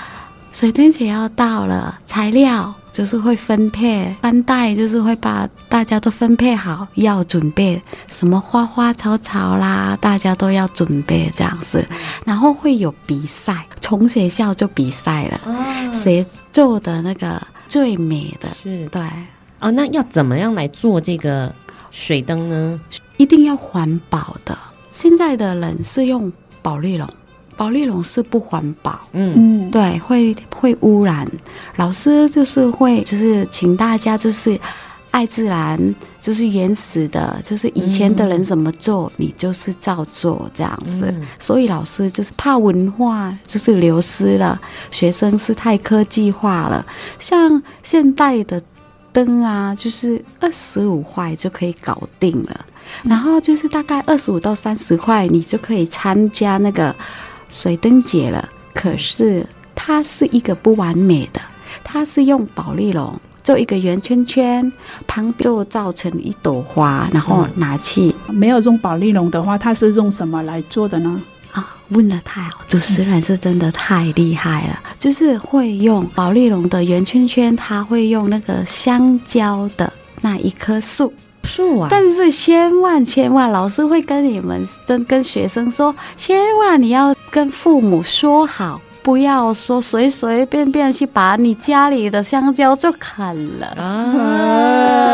[0.52, 2.74] 水灯节要到了，材料。
[2.92, 11.86] 就是会分配，班代就是会把大家都分配好，要准备什么花花草草啦，大家都要准备这样子，
[12.26, 15.40] 然后会有比赛，从学校就比赛了，
[16.04, 19.02] 谁做的那个最美的，是对
[19.60, 19.72] 哦。
[19.72, 21.54] 那要怎么样来做这个
[21.92, 22.82] 水灯呢？
[23.18, 24.58] 一定要环保的，
[24.92, 27.08] 现在的人是用保丽龙。
[27.62, 31.30] 保丽龙是不环保，嗯嗯，对，会会污染。
[31.76, 34.60] 老师就是会，就是请大家就是
[35.12, 35.78] 爱自然，
[36.20, 41.06] 就是原始的，就是以前的人怎么做，嗯、你就是照做这样子。
[41.10, 46.84] 嗯、所以老师就是怕文化就是流失了，学生是太科技化了。
[47.20, 48.60] 像现代的
[49.12, 52.66] 灯啊，就是二十五块就可以搞定了，
[53.04, 56.96] 然后就是大概二十五到三十块，你就可以参加那个。
[57.52, 61.40] 水灯节了，可是它是一个不完美的，
[61.84, 64.72] 它是用保丽龙做一个圆圈圈，
[65.06, 68.16] 旁边就造成一朵花，然后拿去。
[68.28, 71.22] 没有用保丽龙的话，它是用什么来做的呢？
[71.52, 81.14] 啊，问得太好，主持人是真的太厉害了，嗯、就是会用保丽龙的圆圈圈，它会用那个香蕉的那一棵树。
[81.44, 81.88] 树啊！
[81.90, 95.08] 但是千万千万，老师会跟你们跟跟学生说，千万你要跟父母说好，不要说随随便便去把你家里的香蕉就砍了啊！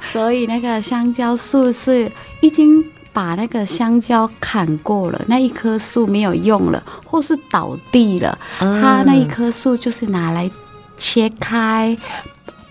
[0.00, 2.08] 所以那个香蕉树是
[2.40, 10.48] 已经把那个香蕉砍过了，那一棵树没有用了，或是倒地了，它那一棵树就是拿来
[10.96, 11.96] 切开，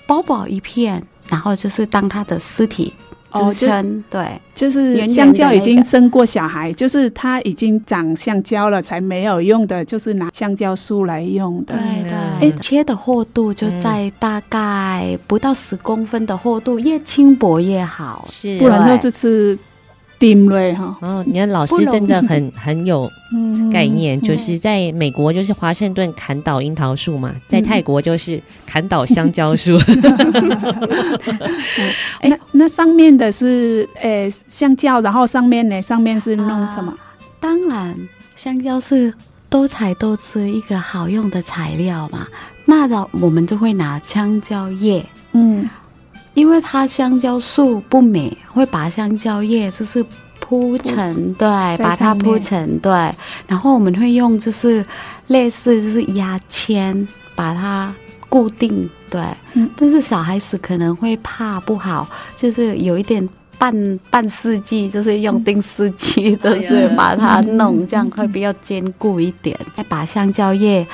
[0.07, 1.05] 薄薄一片。
[1.27, 2.93] 然后就是当他的尸体
[3.33, 11.75] 支撑，哦、对，就是香蕉已经生过小孩，就是它已经长香蕉了，才没有用的，就是拿香蕉树来用的。
[11.75, 19.57] 对对，哎，切的厚度就在大概不到十公分的厚度，越轻薄越好，是，不然就是。
[20.21, 23.11] 定位哈，哦，你看老师真的很很有
[23.73, 29.75] 概念，就是在美国就是华盛顿砍倒樱桃树嘛，在泰国就是砍倒香蕉树。
[32.21, 36.93] 那那上面的是诶香蕉，然后上面呢，上面是弄什么？
[37.39, 37.97] 当然，
[38.35, 39.11] 香蕉是
[39.49, 42.27] 多彩多姿一个好用的材料嘛。
[42.65, 45.67] 那的我们就会拿香蕉叶，嗯。
[46.33, 50.03] 因为它香蕉树不美，会把香蕉叶就是
[50.39, 52.91] 铺成，对，把它铺成，对。
[53.47, 54.85] 然后我们会用就是
[55.27, 57.93] 类似就是牙签把它
[58.29, 59.21] 固定，对。
[59.53, 59.69] 嗯。
[59.75, 63.27] 但是小孩子可能会怕不好，就是有一点
[63.61, 69.55] 半半世纪，就是用钉书机，就是把它弄这样会比较坚固一点。
[69.75, 70.87] 再把香蕉叶。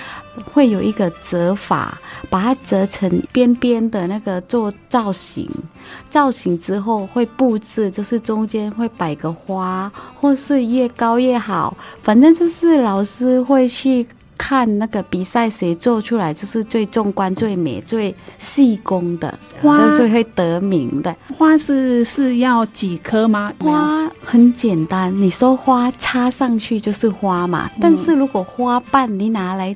[0.54, 1.98] 会有一个折法，
[2.30, 5.50] 把它折成边边的那个做造型，
[6.12, 14.06] 造型之后会布置，就是中间会摆个花，或是越高越好，反正就是老师会去
[14.38, 21.16] 看那个比赛谁做出来就是最壮观、最美、最细工的，花就是会得名的。
[21.38, 23.52] 花是是要几颗吗？
[23.60, 29.76] 花很简单，你说花插上去就是花嘛，嗯、但是如果花瓣你拿来。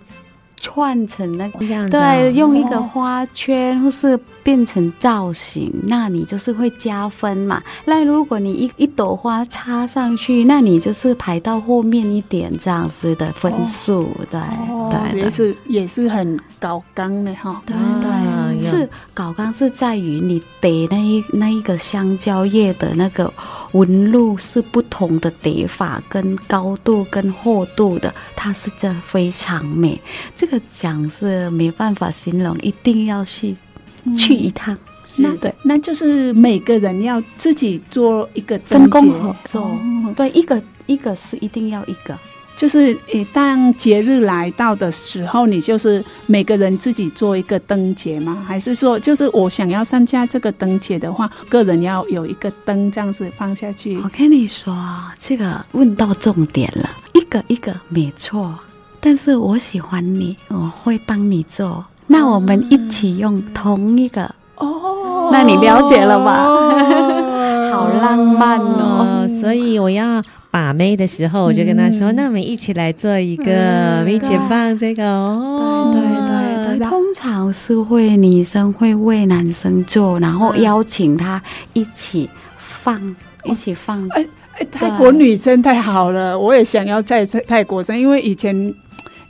[0.62, 7.62] 串成那个这样子，对，用一个花圈或是变成造型，哦、那你就是会加分嘛。
[7.84, 17.62] 那如果你一一朵花插上去，那你就是排到后面一点这样子的分数，哦、对，哦、对，也是也是很高纲的哈。
[17.65, 23.31] 对对，啊、是高纲是在于你得那一那一个香蕉叶的那个
[23.74, 30.00] 纹路是不同的叠法，跟高度跟厚度的，它是真非常美。
[30.36, 33.56] 这个讲是没办法形容，一定要去、
[34.04, 34.78] 嗯、去一趟。
[35.17, 39.62] 那对，那就是每个人要自己做一个分工合作。
[39.62, 42.17] 哦、对，一个一个是一定要一个。
[42.62, 48.37] 就是，一当节日来到的时候，你就是每个人自己做一个灯节吗？
[48.47, 53.97] 还是说，就是我想要参加这个灯节的话，个人要有一个灯这样子放下去？
[54.01, 54.77] 我跟你说，
[55.17, 58.53] 这个问到重点了，一个一个没错。
[58.99, 61.83] 但是我喜欢你，我会帮你做。
[62.05, 65.00] 那我们一起用同一个哦，
[65.32, 66.46] 那你了解了吧？
[66.48, 70.22] 哦、好浪漫哦，所以我要。
[70.54, 81.42] 把妹的时候，我就跟他说：“嗯、那我们一起来做一个，一起放这个哦。”对对对对，通常是会女生会为男生做，然后邀请他
[81.72, 83.15] 一起放，嗯、
[83.46, 84.06] 一起放。
[84.10, 84.28] 哎
[84.60, 88.54] 哎，泰国女生太好了，我也想要在泰国生，因为以前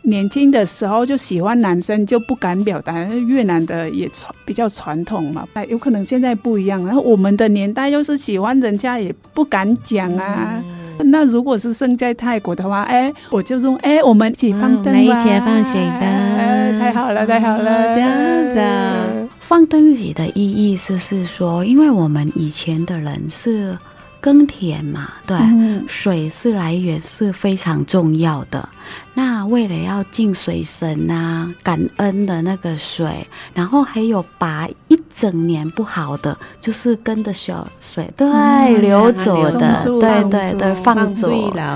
[0.04, 3.04] 年轻的时候就喜欢男生，就不敢表达。
[3.06, 6.86] 越南的也传比较传统嘛，哎，有可能现在不一样。
[6.86, 10.62] 然后我们的年代又是喜欢人家也不敢讲啊。
[10.64, 18.12] 嗯那如果是生在泰国的话，哎，我就说，哎，我们一起放灯一起放水灯，哎，太好了，太好了，这样
[18.54, 19.28] 子。
[19.40, 23.76] 放灯节的意义就是说，因为我们以前的人是
[24.20, 28.70] 耕田嘛，对，嗯、水是来源是非常重要的。
[29.14, 41.32] 那为了要敬水神啊，感恩的那个水，然后还有把一整年不好的，就是跟着小水对、嗯、流走的，对对对，放走。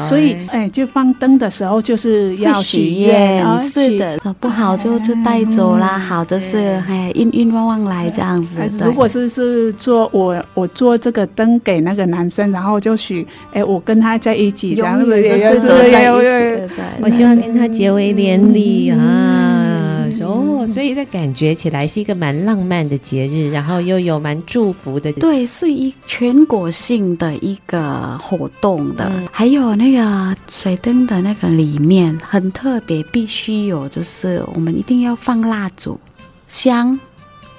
[0.06, 3.96] 所以哎，就放灯的时候就是要许愿，是。
[3.98, 8.56] 的，不好就就带走啦，好的是哎运运旺旺来这样子。
[8.84, 25.12] 如果是是做我我做这个灯给那个男生，然后就许哎我跟他在一起这样子，也是在一起，我希望跟他结为连理啊，哦，所以在感觉起来是一个蛮浪漫的节日，然后又有蛮祝福的。
[25.14, 36.00] 对，是一全国性的一个活动的，嗯、还有那个水灯的那个里面很特别，必须有就是我们一定要放蜡烛
[36.48, 37.00] 香，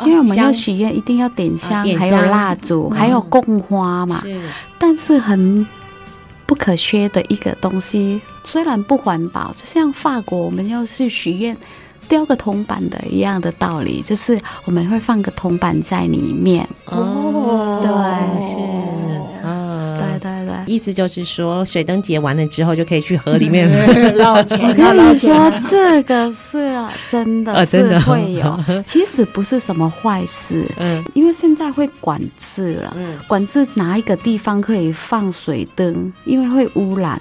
[0.04, 4.20] 因为我们要许愿，一定要点香，哦、还有蜡烛，嗯、还有供花嘛。
[4.22, 4.40] 是，
[4.78, 5.66] 但是很。
[6.46, 11.56] 不可缺的一个东西，虽然不环保，就像法国，我们要是许愿，
[12.08, 16.66] 雕个铜板的一样的道理，就是我们会放个铜板在里面。
[16.84, 17.90] 哦，对，
[18.48, 18.56] 是，
[20.66, 23.68] 意思就是说，水灯节完了之后，就可以去河里面
[24.16, 24.58] 捞钱。
[24.68, 26.76] 我跟你说，这个是
[27.08, 28.58] 真的，是会有。
[28.84, 37.20] 其实不是什么坏事，嗯，因为现在会管制了，嗯，管制哪一个地方可以放水灯，因为会污染。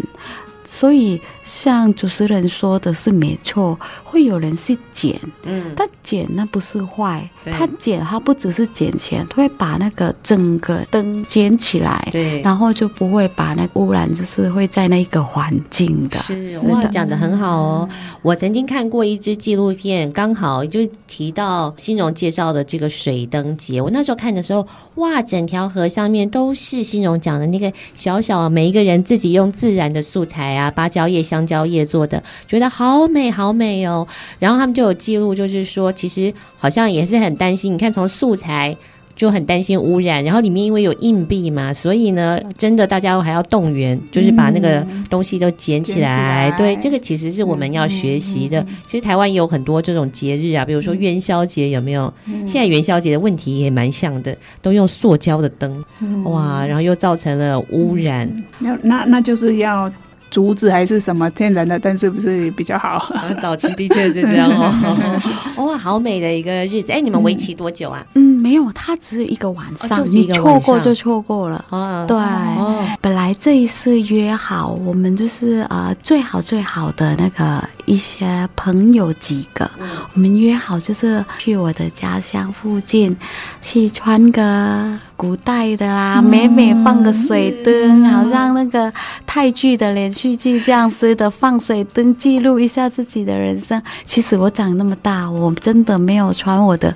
[0.78, 16.19] 所以，像主持人说的是没错，会有人去捡，嗯，但捡那不是坏，他捡他不只是捡钱，他会把那个整个灯捡起来，对，然后就不会把那个污染，就是会在那个环境的。
[16.19, 17.88] 是，哇，讲的很好哦。
[18.21, 23.82] 我曾经看过一支纪录片，刚好就提到新荣介绍的这个水灯节。
[23.82, 30.64] 我那时候看的时候，哇，整条河上面都是新荣讲的那个小小每一个人自己用自然的素材啊。
[30.72, 34.07] 芭蕉叶、香蕉叶做的，觉得好美，好美哦。
[34.39, 37.74] 然后他们就有记录，就是说，其实好像也是很担心。
[37.74, 38.76] 你看，从素材。
[39.16, 46.09] 就很担心污染，然后里面因为有硬币嘛，所以呢，真的大家还要动员，就是把那个东西都捡起来。
[46.09, 48.59] 嗯、起来对，这个其实是我们要学习的。
[48.59, 52.13] 嗯嗯嗯、其实台湾也有很多这种节日啊，比如说元宵节，有没有？
[52.26, 58.30] 嗯、现在元宵节的问题也蛮像的，都用塑胶的灯，嗯、哇，然后又造成了污染。
[58.59, 59.89] 那、嗯、那那就是要。
[60.30, 63.07] 竹子还是什么天然的但是不是比较好？
[63.41, 65.15] 早期的确是这样哦。
[65.65, 66.91] 哇，好美的一个日子！
[66.91, 68.05] 哎，你们为期多久啊？
[68.15, 71.63] 嗯，没有，它只是一个晚上，哦、你错过就错过了。
[71.69, 83.15] 哦，对，哦、本来这一次约好，我们就是呃最好最好的那个一些朋友几个，嗯、我们约好就是去我的家乡附近
[83.61, 84.97] 去穿个。
[85.18, 88.91] 古代的啦，美美放个水灯，嗯、好像那个
[89.26, 93.82] 泰剧的连续剧这样似的，放水灯记录一下自己的人生。
[94.05, 96.95] 其实我长那么大，我真的没有穿我的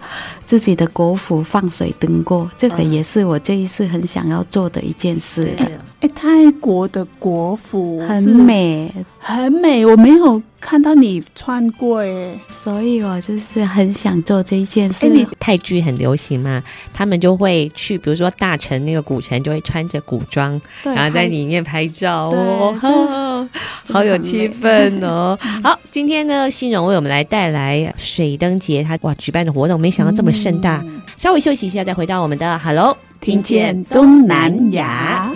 [0.50, 5.56] 自己的国服放水灯过，这个也是我这一次很想要做的一件事。
[6.00, 15.08] 哎，泰国的国服很美，很美，我没有看到你穿过哎，所以我就是很想做这一件事。
[15.08, 23.48] 你泰剧很流行嘛，他们就会去，比如说大城那个古城，就会穿着古装，然后在里面拍照哦，
[23.92, 25.38] 好有气氛哦。
[25.64, 30.84] 好，今天呢，欣荣为我们来带来水灯节，他哇举办的活动，没想到这么盛大。
[30.86, 35.32] 嗯、稍微休息一下，再回到我们的 Hello，听见东南亚。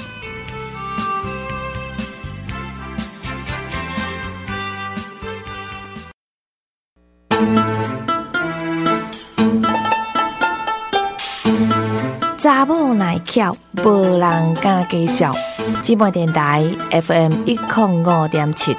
[12.43, 15.33] 查某耐巧，无人敢介绍。
[15.81, 18.75] 姊妹电台 FM 一零五点七。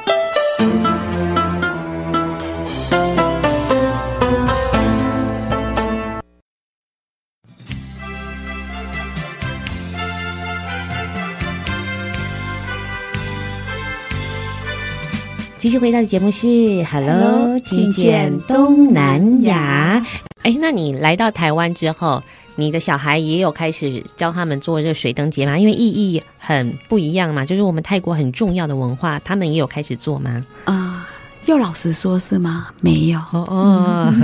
[15.57, 16.47] 继续回到的节目是
[16.93, 20.05] Hello，听见东南亚。
[20.43, 22.23] 哎，那你来到台湾之后，
[22.57, 25.59] 你的小孩也有开始教他们做这个水灯节吗？
[25.59, 30.45] 因为意义很不一样嘛，就是我们泰国很重要的文化，他们也有开始做吗？
[30.65, 31.09] 啊，
[31.47, 32.69] 又老实说是吗？
[32.81, 34.15] 没有哦哦，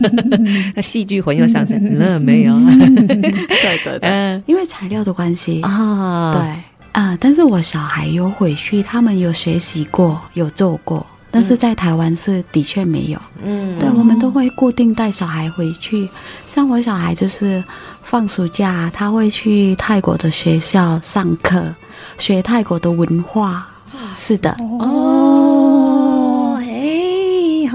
[0.74, 2.54] 那戏剧魂又上升了 没有？
[2.66, 11.06] 对对对，因为材料的关系啊，对啊，但是我小孩有回去，他们有学习过，有做过。
[11.36, 16.08] 但是在台湾是的确没有，嗯，对，我们都会固定带小孩回去。
[16.48, 17.62] 像我小孩就是
[18.02, 21.62] 放暑假，他会去泰国的学校上课，
[22.16, 23.66] 学泰国的文化。
[24.14, 24.86] 是的，哦，哎，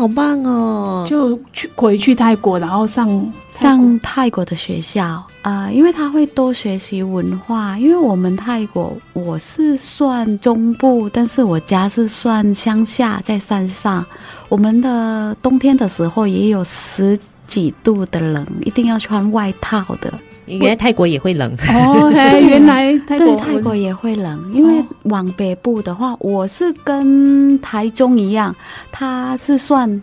[0.01, 1.05] 好棒哦！
[1.05, 5.03] 就去回去泰国，然后上上泰国的学校。
[5.43, 14.03] 啊、呃，因为他会多学习文化，因为我们泰国我是算中部，但是我家是算乡下，在山上。
[14.49, 20.11] 我们的冬天的时候也有十几度的冷，一定要穿外套的。
[20.59, 28.55] 原来泰国也会冷哦，原来泰国对泰国也会冷，因为往北部的话，我是跟台中一样，
[28.91, 30.01] 它是算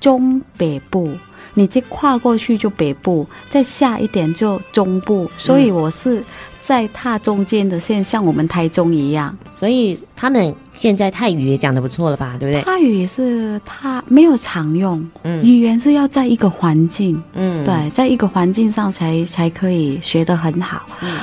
[0.00, 1.10] 中北部。
[1.54, 6.24] 你这跨过去就北部，再下一点就中部，所以我是
[6.62, 9.36] 在踏中间的线，像我们台中一样。
[9.50, 12.36] 所以他们现在泰语也讲的不错了吧？
[12.38, 12.62] 对不对？
[12.62, 20.86] 泰语也是他没有常用，嗯，语言是要在一个环境，嗯，对，在一个环境上才才可以学得很好。
[21.02, 21.18] 嗯，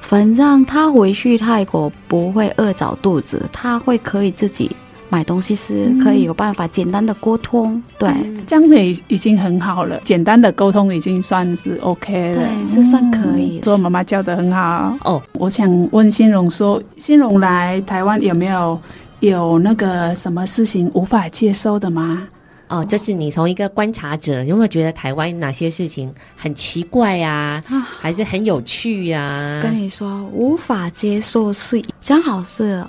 [0.00, 4.70] 反正他回去泰国不会饿着肚子，他会可以自己。
[5.14, 8.12] 买东西是可以有办法简单的沟通，对，
[8.48, 10.00] 这样子已经很好了。
[10.02, 13.60] 简单的沟通已经算是 OK 了，对，是算可以。
[13.60, 15.22] 做妈妈教的很好哦。
[15.34, 18.76] 我想问新荣说，新荣来台湾有没有
[19.20, 22.26] 有那个什么事情无法接受的吗？
[22.66, 29.62] 哦，就是你从一个观察者，有没有觉得台湾哪些事情很奇怪呀、啊，啊、还是很有趣呀、啊？
[29.62, 32.84] 跟你说，无法接受是正好是。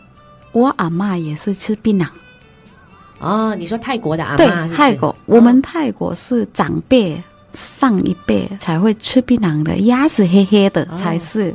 [0.56, 2.08] 我阿嬷也是吃槟榔，
[3.20, 4.38] 哦，你说泰国的阿嬷？
[4.38, 7.22] 对，泰国，我们泰国是长辈
[7.54, 11.54] 上一辈才会吃槟榔的，牙齿黑黑的才是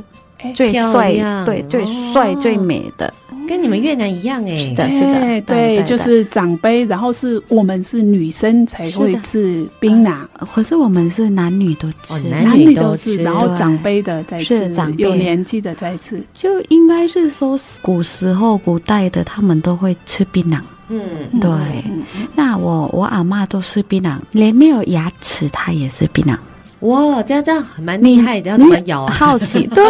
[0.53, 1.13] 最帅，
[1.45, 3.13] 对，最帅最美的。
[3.47, 21.01] 跟你们越南一样哎，是的，是的，对，就是长辈，然后是我们是女生才会吃槟榔，可是我们是男女都吃，男女都吃，然后长辈的在吃，长有年纪的在吃，就应该是说古时候古代的他们都会吃槟榔，嗯，
[21.41, 21.51] 对。
[22.33, 26.37] 那我我阿嬷都吃槟榔，连没有牙齿她也是槟榔。
[26.81, 29.13] 哇，这样这样蛮厉害的，要怎么咬啊？
[29.13, 29.85] 好奇， 对，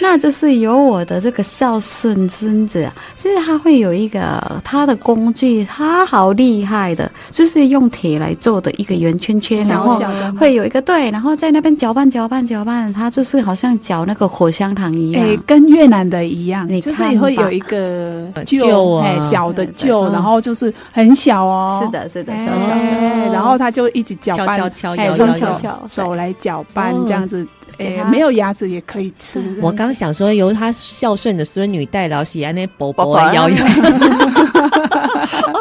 [0.00, 10.00] 那就是有我的这个孝顺孙子，就是他会有一个他的工具，他好厉害的，就是用铁来做的一个圆圈圈，然后
[10.38, 26.05] 会有一个对，然后在那边搅拌搅拌搅拌，他就是好像搅那个火香糖一样，哎、跟越南的一样，你就是会有一个旧，哎，小的臼，然后就是很小哦，是的，是的，小小的，欸、然后他就一直搅拌，敲敲敲，敲敲敲。
[26.06, 27.46] 手来搅拌这样子，
[27.78, 29.42] 哎，没有牙齿也可以吃。
[29.60, 33.66] 我刚想说，由他孝顺的孙女代劳喜安那伯伯摇摇。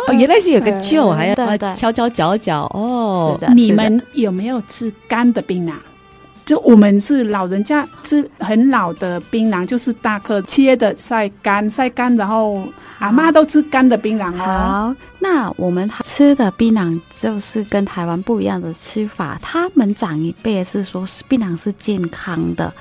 [0.08, 1.36] 哦，原来是有个舅，还要
[1.74, 2.62] 敲敲搅搅。
[2.74, 5.74] 哦，你们有没有吃干的槟榔？
[6.46, 12.68] 就我们是老人家吃很老的槟榔，就是大颗切的晒干，晒干，然后
[13.00, 14.38] 阿妈都吃干的槟榔哦。
[14.38, 19.40] 好，那我们吃的槟榔就是跟台湾不一样的吃法。
[19.42, 22.72] 他们长一辈是说槟榔是健康的，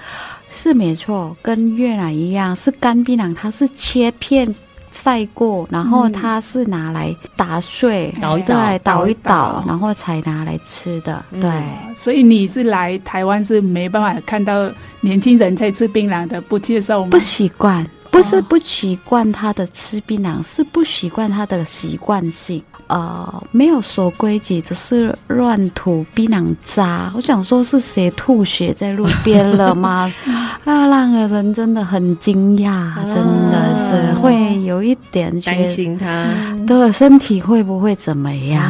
[0.50, 4.54] 是没错，跟越南一样，是干槟榔，它是切片
[4.94, 11.22] 晒过，然后它是拿来打碎，捣一捣，对，捣一捣，然后才拿来吃的。
[11.32, 11.50] 对，
[11.96, 14.70] 所以你是来台湾是没办法看到
[15.00, 17.10] 年轻人在吃槟榔的，不接受吗？
[17.10, 22.62] 不习惯，不是不习惯他的吃槟榔，是不习惯他的习惯性。
[22.88, 27.10] 呃，没有守规矩，只是乱吐槟榔渣。
[27.14, 30.12] 我想说，是谁吐血在路边了吗？
[30.64, 36.26] 啊，让人真的很惊讶，真的是会有一点担心他，
[36.66, 38.62] 的身体会不会怎么样？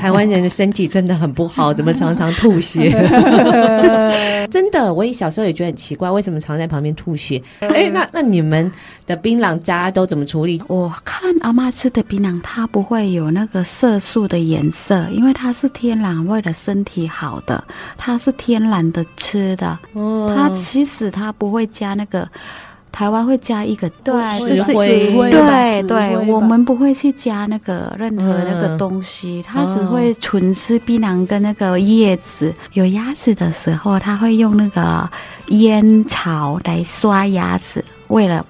[0.00, 2.90] 台湾人的身体真的很不好， 怎么常常吐血？
[4.50, 7.42] 真的，我也小时候也觉得很奇怪，为什么常在旁边吐血？
[7.60, 8.70] 哎，那那你们
[9.06, 10.62] 的槟榔渣都怎么处理？
[10.68, 17.64] 我看阿妈吃的槟榔，它不会有那个色素的颜色，因为它是天然，为了身体好的，
[17.96, 19.78] 它是天然的吃的。
[19.94, 22.28] 哦，它其实它不会加那个。
[22.92, 32.54] 台湾会加一个对，就是对对，我们不会去加那个任何那个东西，它只会纯吃槟榔跟那个叶子。
[32.74, 35.10] 有牙齿的时候，他会用那个
[35.48, 38.46] 烟草来刷牙齿，为了。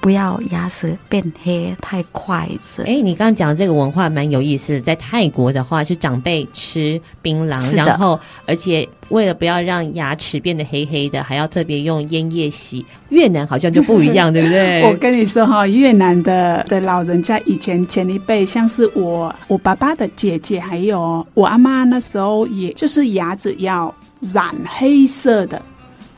[0.00, 2.82] 不要牙齿变黑太快子。
[2.86, 4.80] 哎，你刚刚讲的这个文化蛮有意思的。
[4.80, 12.84] 在泰国的话，是长辈吃槟榔，然后而且为了不要让牙齿变得黑黑的，还要特别用烟叶洗。
[13.08, 14.82] 越南好像就不一样， 对不对？
[14.82, 25.60] 我跟你说哈，越南的的老人家以前前一辈，像是我我爸爸的姐姐，还有我阿妈那时候，也就是牙齿要染黑色的。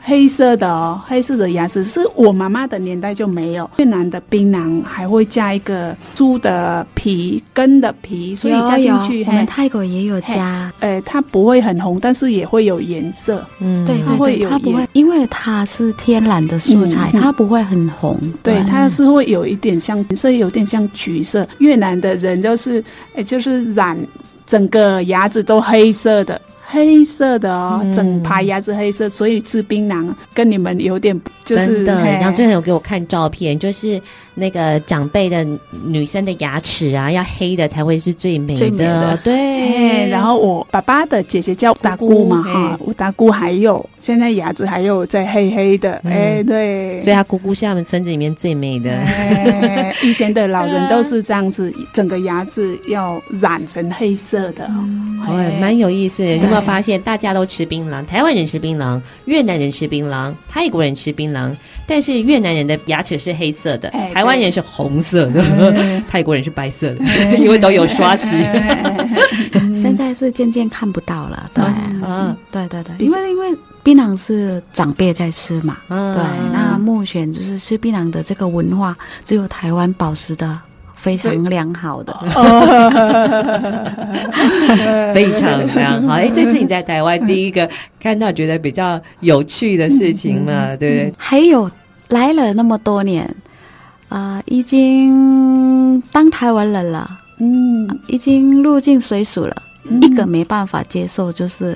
[0.03, 3.69] 黑色的哦，黑色的牙齿是我妈妈的年代就没有。
[3.77, 9.23] 越南的槟榔还会加一个猪的皮、根的皮，所以加进去。
[9.25, 13.45] 我们泰国也有加，呃，它不会很红，但是也会有颜色。
[13.59, 18.19] 嗯，对，它会有，它不会，因为它是天然的素材，它不会很红。
[18.41, 21.47] 对，它是会有一点像颜色，有点像橘色。
[21.59, 22.83] 越南的人就是，
[23.15, 23.97] 哎，就是染
[24.47, 26.41] 整个牙齿都黑色的。
[26.71, 31.65] 黑色的哦，整排牙齿黑色，所以吃槟榔跟你们有点就是。
[31.65, 34.01] 真的，杨最近有给我看照片，就是
[34.35, 35.45] 那个长辈的
[35.85, 38.59] 女生的牙齿啊，要黑的才会是最美的。
[38.59, 40.09] 最美的对。
[40.09, 46.99] 然后我爸爸的姐姐叫大姑嘛哈，我大姑还有现在牙齿还有在黑黑的，哎对。
[47.01, 48.97] 所以她姑姑是他们村子里面最美的。
[50.03, 54.69] 以前的老人都是这样子， 整个牙齿要染成黑色的。
[55.27, 56.23] 哎，蛮有意思。
[56.61, 61.53] 发现大家都吃槟榔，台湾人吃槟榔，越南人吃槟榔，泰国人吃槟榔，
[61.85, 65.43] 但是越南人的牙齿是黑色的，台湾人是红色的，
[66.07, 67.03] 泰国人是白色的，
[67.37, 68.29] 因为都有刷洗。
[69.75, 71.63] 现在是渐渐看不到了，对，
[72.03, 78.95] 嗯，对对对，因为因为槟榔是长辈在吃嘛，对，那目前就是吃槟榔的这个文化，
[79.25, 80.59] 只有台湾保持的。
[81.01, 82.13] 非常良好的，
[85.15, 86.13] 非常良好。
[86.13, 87.67] 哎，这是你在台湾第一个
[87.99, 90.67] 看到觉得比较有趣的事情嘛？
[90.75, 91.13] 嗯、对不对？
[91.17, 91.69] 还有
[92.09, 93.23] 来了那么多年，
[94.09, 99.55] 啊、呃，已经当台湾人了，嗯，已经入境随俗了。
[99.85, 101.75] 嗯、一个没办法接受，就是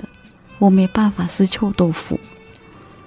[0.59, 2.19] 我没办法吃臭豆腐。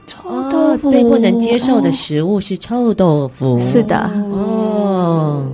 [0.05, 3.57] 臭豆腐、哦、最不能接受的食物是臭豆腐。
[3.61, 5.47] 是的，哦。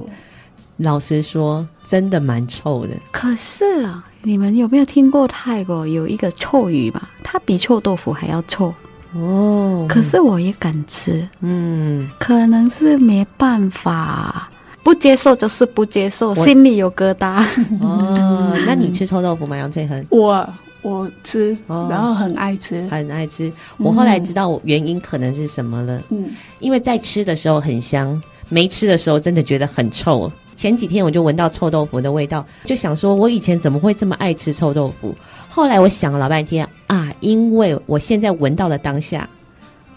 [0.79, 2.95] 老实说，真的蛮臭的。
[3.13, 7.09] 可是啊，你们有没有听过泰国有一个臭鱼吧？
[7.23, 8.75] 它比臭豆腐还要臭
[9.15, 9.87] 哦。
[9.89, 14.51] 可是我也敢吃，嗯，可能是没办法，
[14.83, 17.45] 不接受就是不接受，心里有疙瘩。
[17.81, 19.57] 哦， 那你吃臭豆腐吗？
[19.57, 20.05] 杨翠恒？
[20.11, 20.49] 我
[20.83, 23.53] 我吃，然后很爱吃，哦，很爱吃。
[23.77, 30.31] 我后来知道原因可能是什么了，嗯，因为在吃的时候很香，没吃的时候真的觉得很臭。
[30.55, 35.15] 前几天我就闻到臭豆腐的味道，就想说，我以前怎么会这么爱吃臭豆腐？
[35.49, 39.29] 后来我想了老半天啊，因为我现在闻到了当下，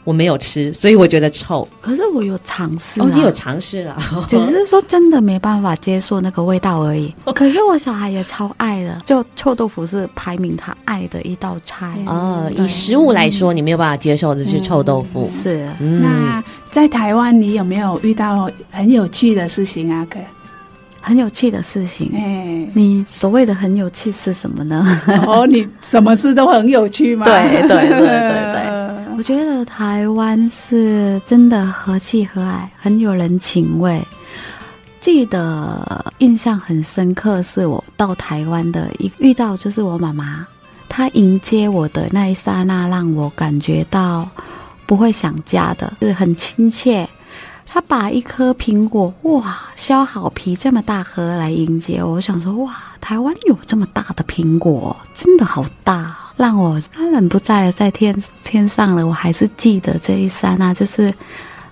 [0.03, 1.67] 我没有吃，所以我觉得臭。
[1.81, 3.97] 可是我有尝试，哦，你有尝试了，
[4.27, 7.13] 只是说真的没办法接受那个味道而已。
[7.33, 11.97] 可是我小孩也超爱的，就臭豆腐是排名他爱的一道菜。
[12.05, 15.27] 哦，以食物来说，你没有办法接受的是臭豆腐。
[15.27, 20.05] 是，那在台湾你有没有遇到很有趣的事情啊？
[20.07, 20.19] 可
[21.07, 24.85] 很有趣的事情，哎，你所谓的很有趣是什么呢？
[25.25, 27.23] 哦，你什么事都很有趣吗？
[27.31, 27.99] 对对对对
[28.51, 34.05] 对， 我觉得台湾是真的和气和蔼，很有人情味。
[34.99, 40.45] 记得印象很深刻，是我到台湾的一遇到，就是我妈妈，
[40.89, 44.29] 她迎接我的那一刹那，让我感觉到
[44.85, 47.07] 不会想家的，是很亲切。
[47.69, 61.13] 他把一颗苹果哇削好皮这么大颗来迎接我，我想说哇，台湾有这么大的苹果，真的好大，让我他人不在了，在天天上了，我还是记得这一刹那，就是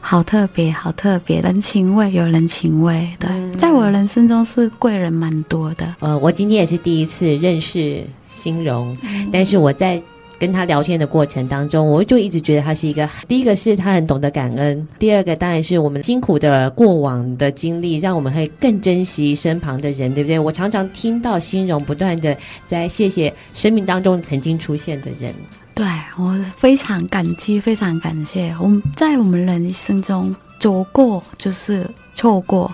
[0.01, 5.95] 好特别，好特别，人情味有人情味，对，在我人生中是贵人蛮多的。
[5.99, 8.95] 呃，我今天也是第一次认识欣荣，
[9.31, 10.01] 但是我在。
[10.45, 20.37] 跟他聊天的过程当中，我就一直觉得他是一个，第一个是他很懂得感恩，第二个当然是我们辛苦的过往的经历，让我们会更珍惜身旁的人，对不对？
[20.37, 22.37] 我常常听到心荣不断的
[22.67, 25.33] 在谢谢生命当中曾经出现的人，
[25.73, 25.83] 对，
[26.15, 28.55] 我非常感激，非常感谢。
[28.61, 32.71] 我们在我们人生中走过就是错过，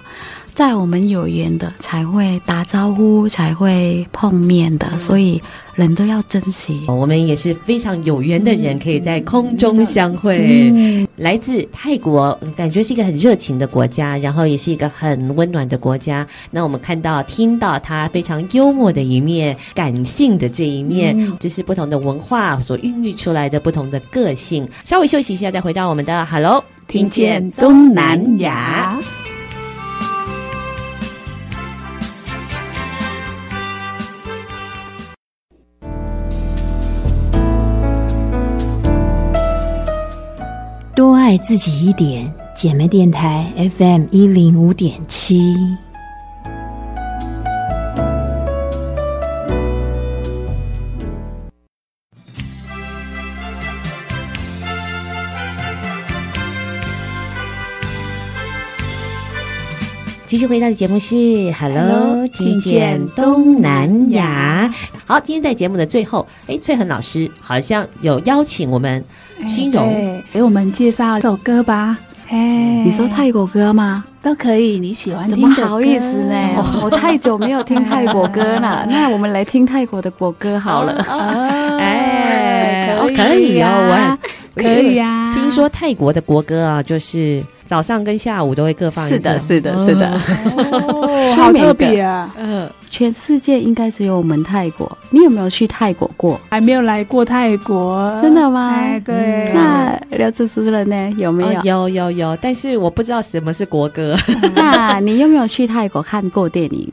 [0.54, 5.42] 在我们有缘的才会打招呼，才会碰面的，所以。
[5.76, 10.70] 人都要珍惜，我们也是非常有缘的人，可以在空中相会。
[10.74, 16.28] 嗯、来自泰国，感觉是一个很热情的国家，然后也是一个很温暖的国家。
[16.52, 24.68] 那我们看到、听到他非常幽默的一面、感性的这一面，这、是不同的文化所孕育出来的不同的个性。
[24.84, 29.00] 稍微休息一下，再回到我们的 Hello，听见东南亚。
[41.32, 45.56] 爱自己一点，姐妹电台 FM 一零五点七。
[60.32, 64.74] 继续回到的节目是 Hello，, 听见东南亚。
[65.06, 69.04] 好，今天在节目的最后，哎，翠恒老师好像有邀请我们。
[69.46, 71.98] 欣荣，给我们介绍一首歌吧。
[72.30, 74.06] 哎，你说泰国歌吗？
[74.22, 75.32] 都可以，你喜欢听。
[75.32, 76.34] 怎么好意思呢？
[76.82, 78.86] 我太久没有听泰国歌了。
[78.90, 80.94] 那我们来听泰国的国歌好了。
[81.78, 84.18] 哎，可以哦，
[84.56, 85.34] 我可以呀。
[85.36, 87.44] 听说泰国的国歌啊，就是。
[87.72, 89.16] 早上跟下午都会各放一次。
[89.16, 90.12] 是的，是的，是的，
[90.74, 92.30] 哦， 好特别啊！
[92.38, 94.98] 嗯，全世界应该只有我们泰国。
[95.10, 96.38] 你有没有去泰国过？
[96.50, 98.72] 还没有来过泰国，真的吗？
[98.76, 99.54] 哎，对。
[99.54, 101.16] 那廖主持人呢？
[101.18, 101.62] 有没有？
[101.64, 104.18] 有有有，但是我不知道什么是国歌。
[104.54, 106.92] 那你有没有去泰国看过电影？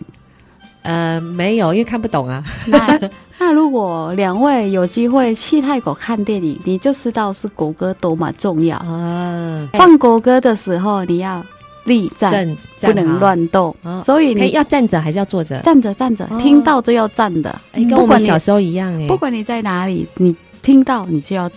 [0.83, 2.41] 呃，没有，因为看不懂啊。
[2.67, 3.01] 那
[3.49, 9.67] 那如果两位有机会去泰国看电影，你就知道是国歌多么重要啊！
[9.73, 11.43] 放国歌的时候，你要
[11.85, 15.59] 立站，不能乱动，哦、所以你要站着还是要坐着？
[15.61, 17.59] 站着站着，哦、听到就要站的。
[17.73, 19.09] 哎，跟我们小时候一样哎。
[19.09, 21.51] 不管你在哪里，你听到你就要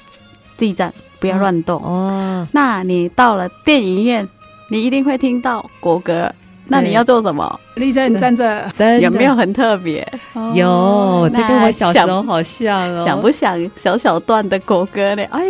[0.59, 2.47] 立站，不要乱动哦。
[2.53, 4.25] 那你到了电影院，
[4.69, 6.33] 你一定会听到国歌。
[6.71, 7.59] 那你要做什么？
[7.75, 8.65] 立正站着，
[9.01, 10.07] 有没有很特别？
[10.53, 13.03] 有，这跟我小时候好像哦。
[13.05, 15.23] 想不想小小段的国歌呢？
[15.31, 15.41] 哎，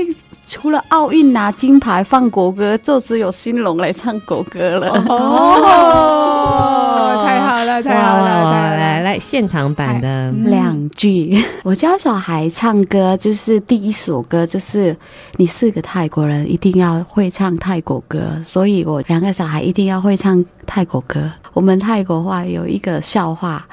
[0.48, 4.90] 除了奥运拿金牌放国歌，就只有兴隆来唱国歌了。
[5.08, 6.91] 哦，
[7.24, 8.76] 太好了，太好了！
[8.76, 11.44] 来来，现场版的两句。
[11.64, 14.96] 我教小孩唱歌，就是第一首歌，就是
[15.38, 18.20] 你是个泰国人，一定要会唱泰国歌。
[18.44, 21.30] 所以我两个小孩一定要会唱泰国歌。
[21.54, 23.66] 我们泰国话有一个笑话，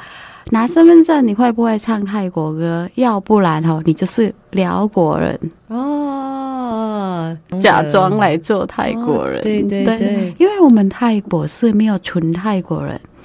[0.51, 2.89] 拿身份证你会不会唱泰国歌？
[2.95, 5.39] 要不然哦，你就是辽国人
[5.69, 9.39] 哦，假装来做泰国人。
[9.39, 13.01] 哦、对对对，对，因为我们泰国是没有纯泰国人。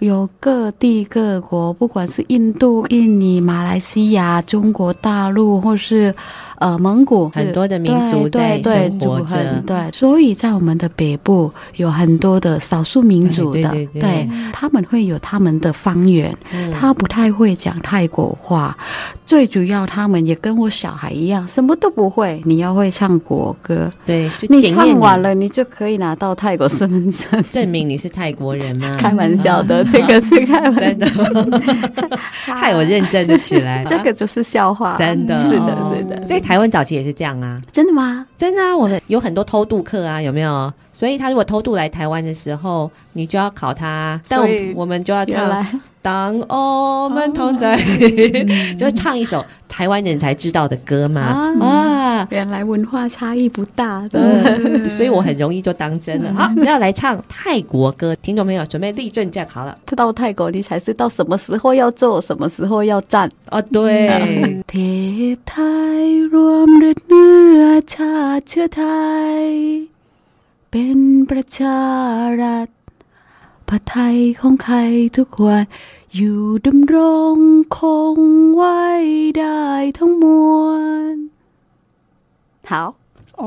[0.00, 6.14] 有各地各国，不管是印度、印尼、马来西亚、中国大陆，或是
[6.58, 9.62] 呃蒙古，很多的民族在生活着。
[9.66, 18.76] 对，所以在我们的北部有很多的少数民族的，对，对，对，对，他们会有他们的方言，嗯、他不太会讲泰国话。
[19.24, 22.40] 最主要，他们也跟我小孩一样，什么都不会。
[22.44, 28.94] 你要会唱国歌，对，你唱完了，你就可以拿到泰国身份证，证明你是泰国人吗？
[29.00, 29.85] 开玩笑的。
[29.90, 31.24] 这个是开玩笑，
[32.54, 33.84] 害我认真的起来。
[33.88, 36.26] 这个就是笑话，真的，是的，是的。
[36.26, 38.26] 在台湾早期也是这样啊，真的吗？
[38.36, 40.72] 真的啊，我们有很多偷渡客啊，有没有？
[40.92, 44.40] 所以他如果偷渡来台湾的时候，你就要考他，但
[44.74, 45.64] 我们就要唱。
[46.05, 47.77] 当我们同在，
[48.79, 51.21] 就唱一首台湾人才知道的歌嘛。
[51.59, 56.33] 啊，原来文化差异不大的，嗯，所以我很容易就当真了。
[56.33, 59.77] 好，要来唱泰国歌，听众朋友准备立正站好了。
[59.95, 63.29] 到泰国你才知道什么时候要坐，什么时候要站。
[63.51, 64.63] 哦，对。
[64.65, 65.61] 铁台
[66.33, 67.63] รวมเนื้อ
[67.93, 68.83] ชาติเชื้อไท
[69.39, 69.45] ย
[70.71, 71.79] เป็นประชา
[72.41, 72.67] รัฐ
[73.67, 74.75] ผัดไทยของใคร
[75.17, 75.63] ทุกวัน
[76.15, 76.95] อยู่ดำร
[77.35, 77.37] ง
[77.77, 77.79] ค
[78.15, 78.17] ง
[78.55, 78.81] ไว้
[79.39, 79.63] ได้
[79.97, 80.25] ทั้งม
[80.61, 80.65] ว
[81.13, 81.15] ล
[82.69, 82.73] 好
[83.41, 83.43] 哦，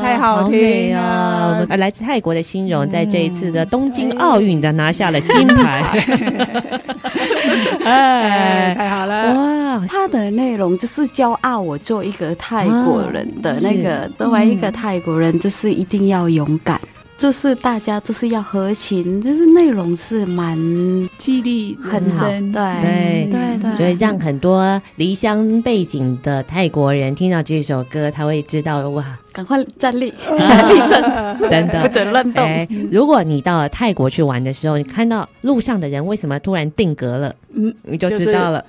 [0.00, 0.54] 太好听
[0.96, 1.66] 啊！
[1.76, 5.82] 来自泰国的欣荣，在这一次的东京奥运的拿下了金牌，
[7.84, 9.34] 哎， 太好了！
[9.34, 16.80] 哇，他的内容就是骄傲，我做一个泰国人的那个，作为一个泰国人，就是一定要勇敢。
[17.23, 20.57] 就是大家都是要合情，就是内容是蛮
[21.17, 22.51] 激励很好，对。
[22.51, 30.13] 对对对，所以让很多离乡背景的泰国人听到这首歌，他会知道哇，赶快站立，
[31.49, 32.43] 真的不准乱动。
[32.43, 37.33] 哎，如果你到了泰国去玩的时候，你看到路上的人为什么突然定格了？
[37.55, 38.63] 嗯，你就知道了，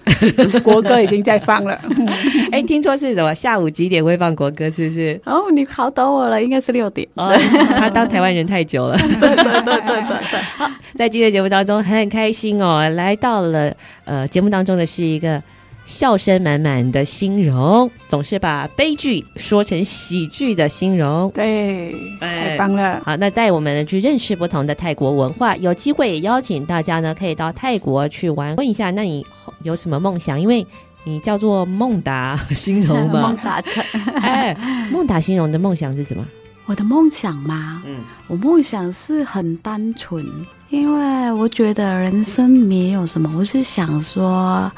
[0.62, 1.78] 国歌已经在放了。
[2.50, 4.70] 哎，听说是什么下午几点会放国歌？
[4.70, 5.20] 是不是？
[5.26, 7.06] 哦，你考倒我了，应该是六点。
[7.14, 7.34] 哦，
[7.76, 8.96] 他当台湾人太久了。
[8.96, 10.40] 对对对对。
[10.56, 15.42] 好，在今天的节目当中很开心哦，来到了呃节目当中的是一个
[15.84, 21.30] 笑声满满的心荣，总是把悲剧说成喜剧的心荣。
[21.34, 23.02] 对，太棒了。
[23.04, 28.56] 好，那带我们去认识不同的泰国文化，有机会也邀请大家呢可以到泰国去玩。
[28.56, 29.24] 问一下，那你
[29.62, 30.40] 有什么梦想？
[30.40, 30.66] 因为
[31.04, 33.20] 你叫做孟达心荣嘛。
[33.28, 33.84] 孟达成。
[34.22, 34.56] 哎，
[34.90, 36.26] 孟达心荣的梦想是什么？
[36.66, 37.82] 我的梦想吗？
[37.84, 40.24] 嗯，我梦想是很单纯，
[40.70, 44.72] 因为我觉得人生没有什么，我是想说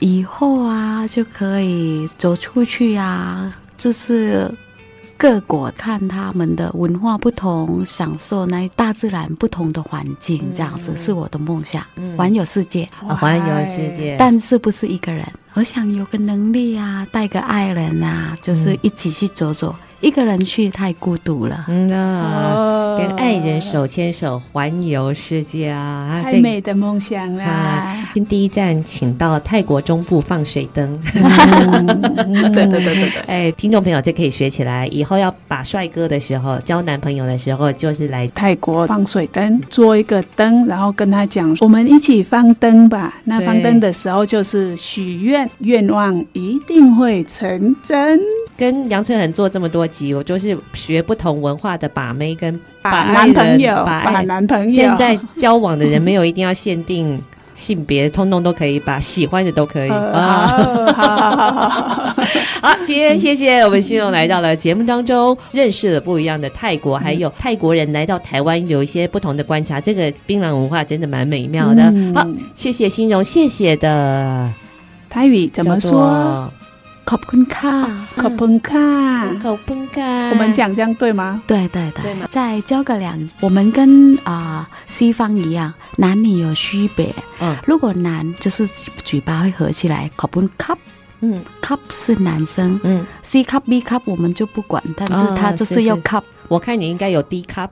[0.00, 4.50] 以后啊就可以走出去啊，就是
[5.16, 11.84] 各国看他们的文化不同，享受那大自然不同的环境，这样子是我的梦想，
[12.16, 19.74] 环游世界，环游世界，但是不是一个人，我想有个能力啊，带个爱人啊，就是一起去走走。
[20.00, 27.94] 一个人去太孤独了，嗯啊，跟爱人手牵手环游世界啊，太美的梦想啦！
[28.14, 30.98] 今第一站，请到泰国中部放水灯。
[31.12, 43.20] 对对对对对，哎，听众朋友，这可以学起来，以后要把帅哥的时候，交男朋友的时候，就是来泰国放水灯，做一个灯，然后跟他讲，我们一起放灯吧。
[43.24, 48.18] 那放灯的时候，就是许愿，愿望一定会成真。
[48.56, 54.74] 跟杨春恒做这么多集，我就是学不同文化的把妹跟把男朋友，把男朋友。
[54.74, 57.20] 现在交往的人没有一定要限定
[57.54, 60.56] 性别，通通都可以，把喜欢的都可以啊。
[62.62, 69.80] 好，今天谢谢我们新荣来到了节目当中，认识了不一样的泰国，还有泰国人来到台湾有一些不同的观察。
[69.80, 71.82] 这个槟榔文化真的蛮美妙的。
[72.14, 74.52] 好，谢谢新荣，谢谢的
[75.08, 76.52] 泰语怎么说？
[77.10, 78.78] 考喷卡，考喷卡，
[79.42, 80.00] 考喷卡。
[80.30, 81.42] 我们讲这样对吗？
[81.44, 82.14] 对对对。
[82.30, 87.12] 再教个两，我们跟啊、呃、西方一样，男女有区别。
[87.40, 88.64] 嗯，如果男就是
[89.02, 90.78] 嘴巴会合起来，考喷卡。
[91.18, 92.78] 嗯，cup 是男生。
[92.84, 96.22] 嗯，C cup B cup 我们就不管，但是他就是要 cup。
[96.50, 97.68] 我看你应该有 D cup。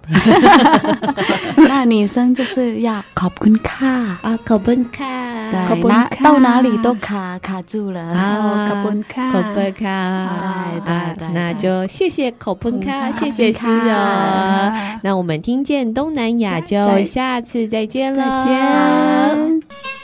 [1.57, 5.05] 那女生就是要考喷卡啊，考喷卡。
[5.51, 8.01] 对，哪到哪里都卡卡住了。
[8.01, 10.81] 啊，考喷卡，考喷卡。
[10.87, 13.93] 对对对，那就谢谢考喷卡，谢谢心柔。
[15.03, 18.39] 那我们听见东南亚，就下次再见了。
[18.39, 19.98] 再见。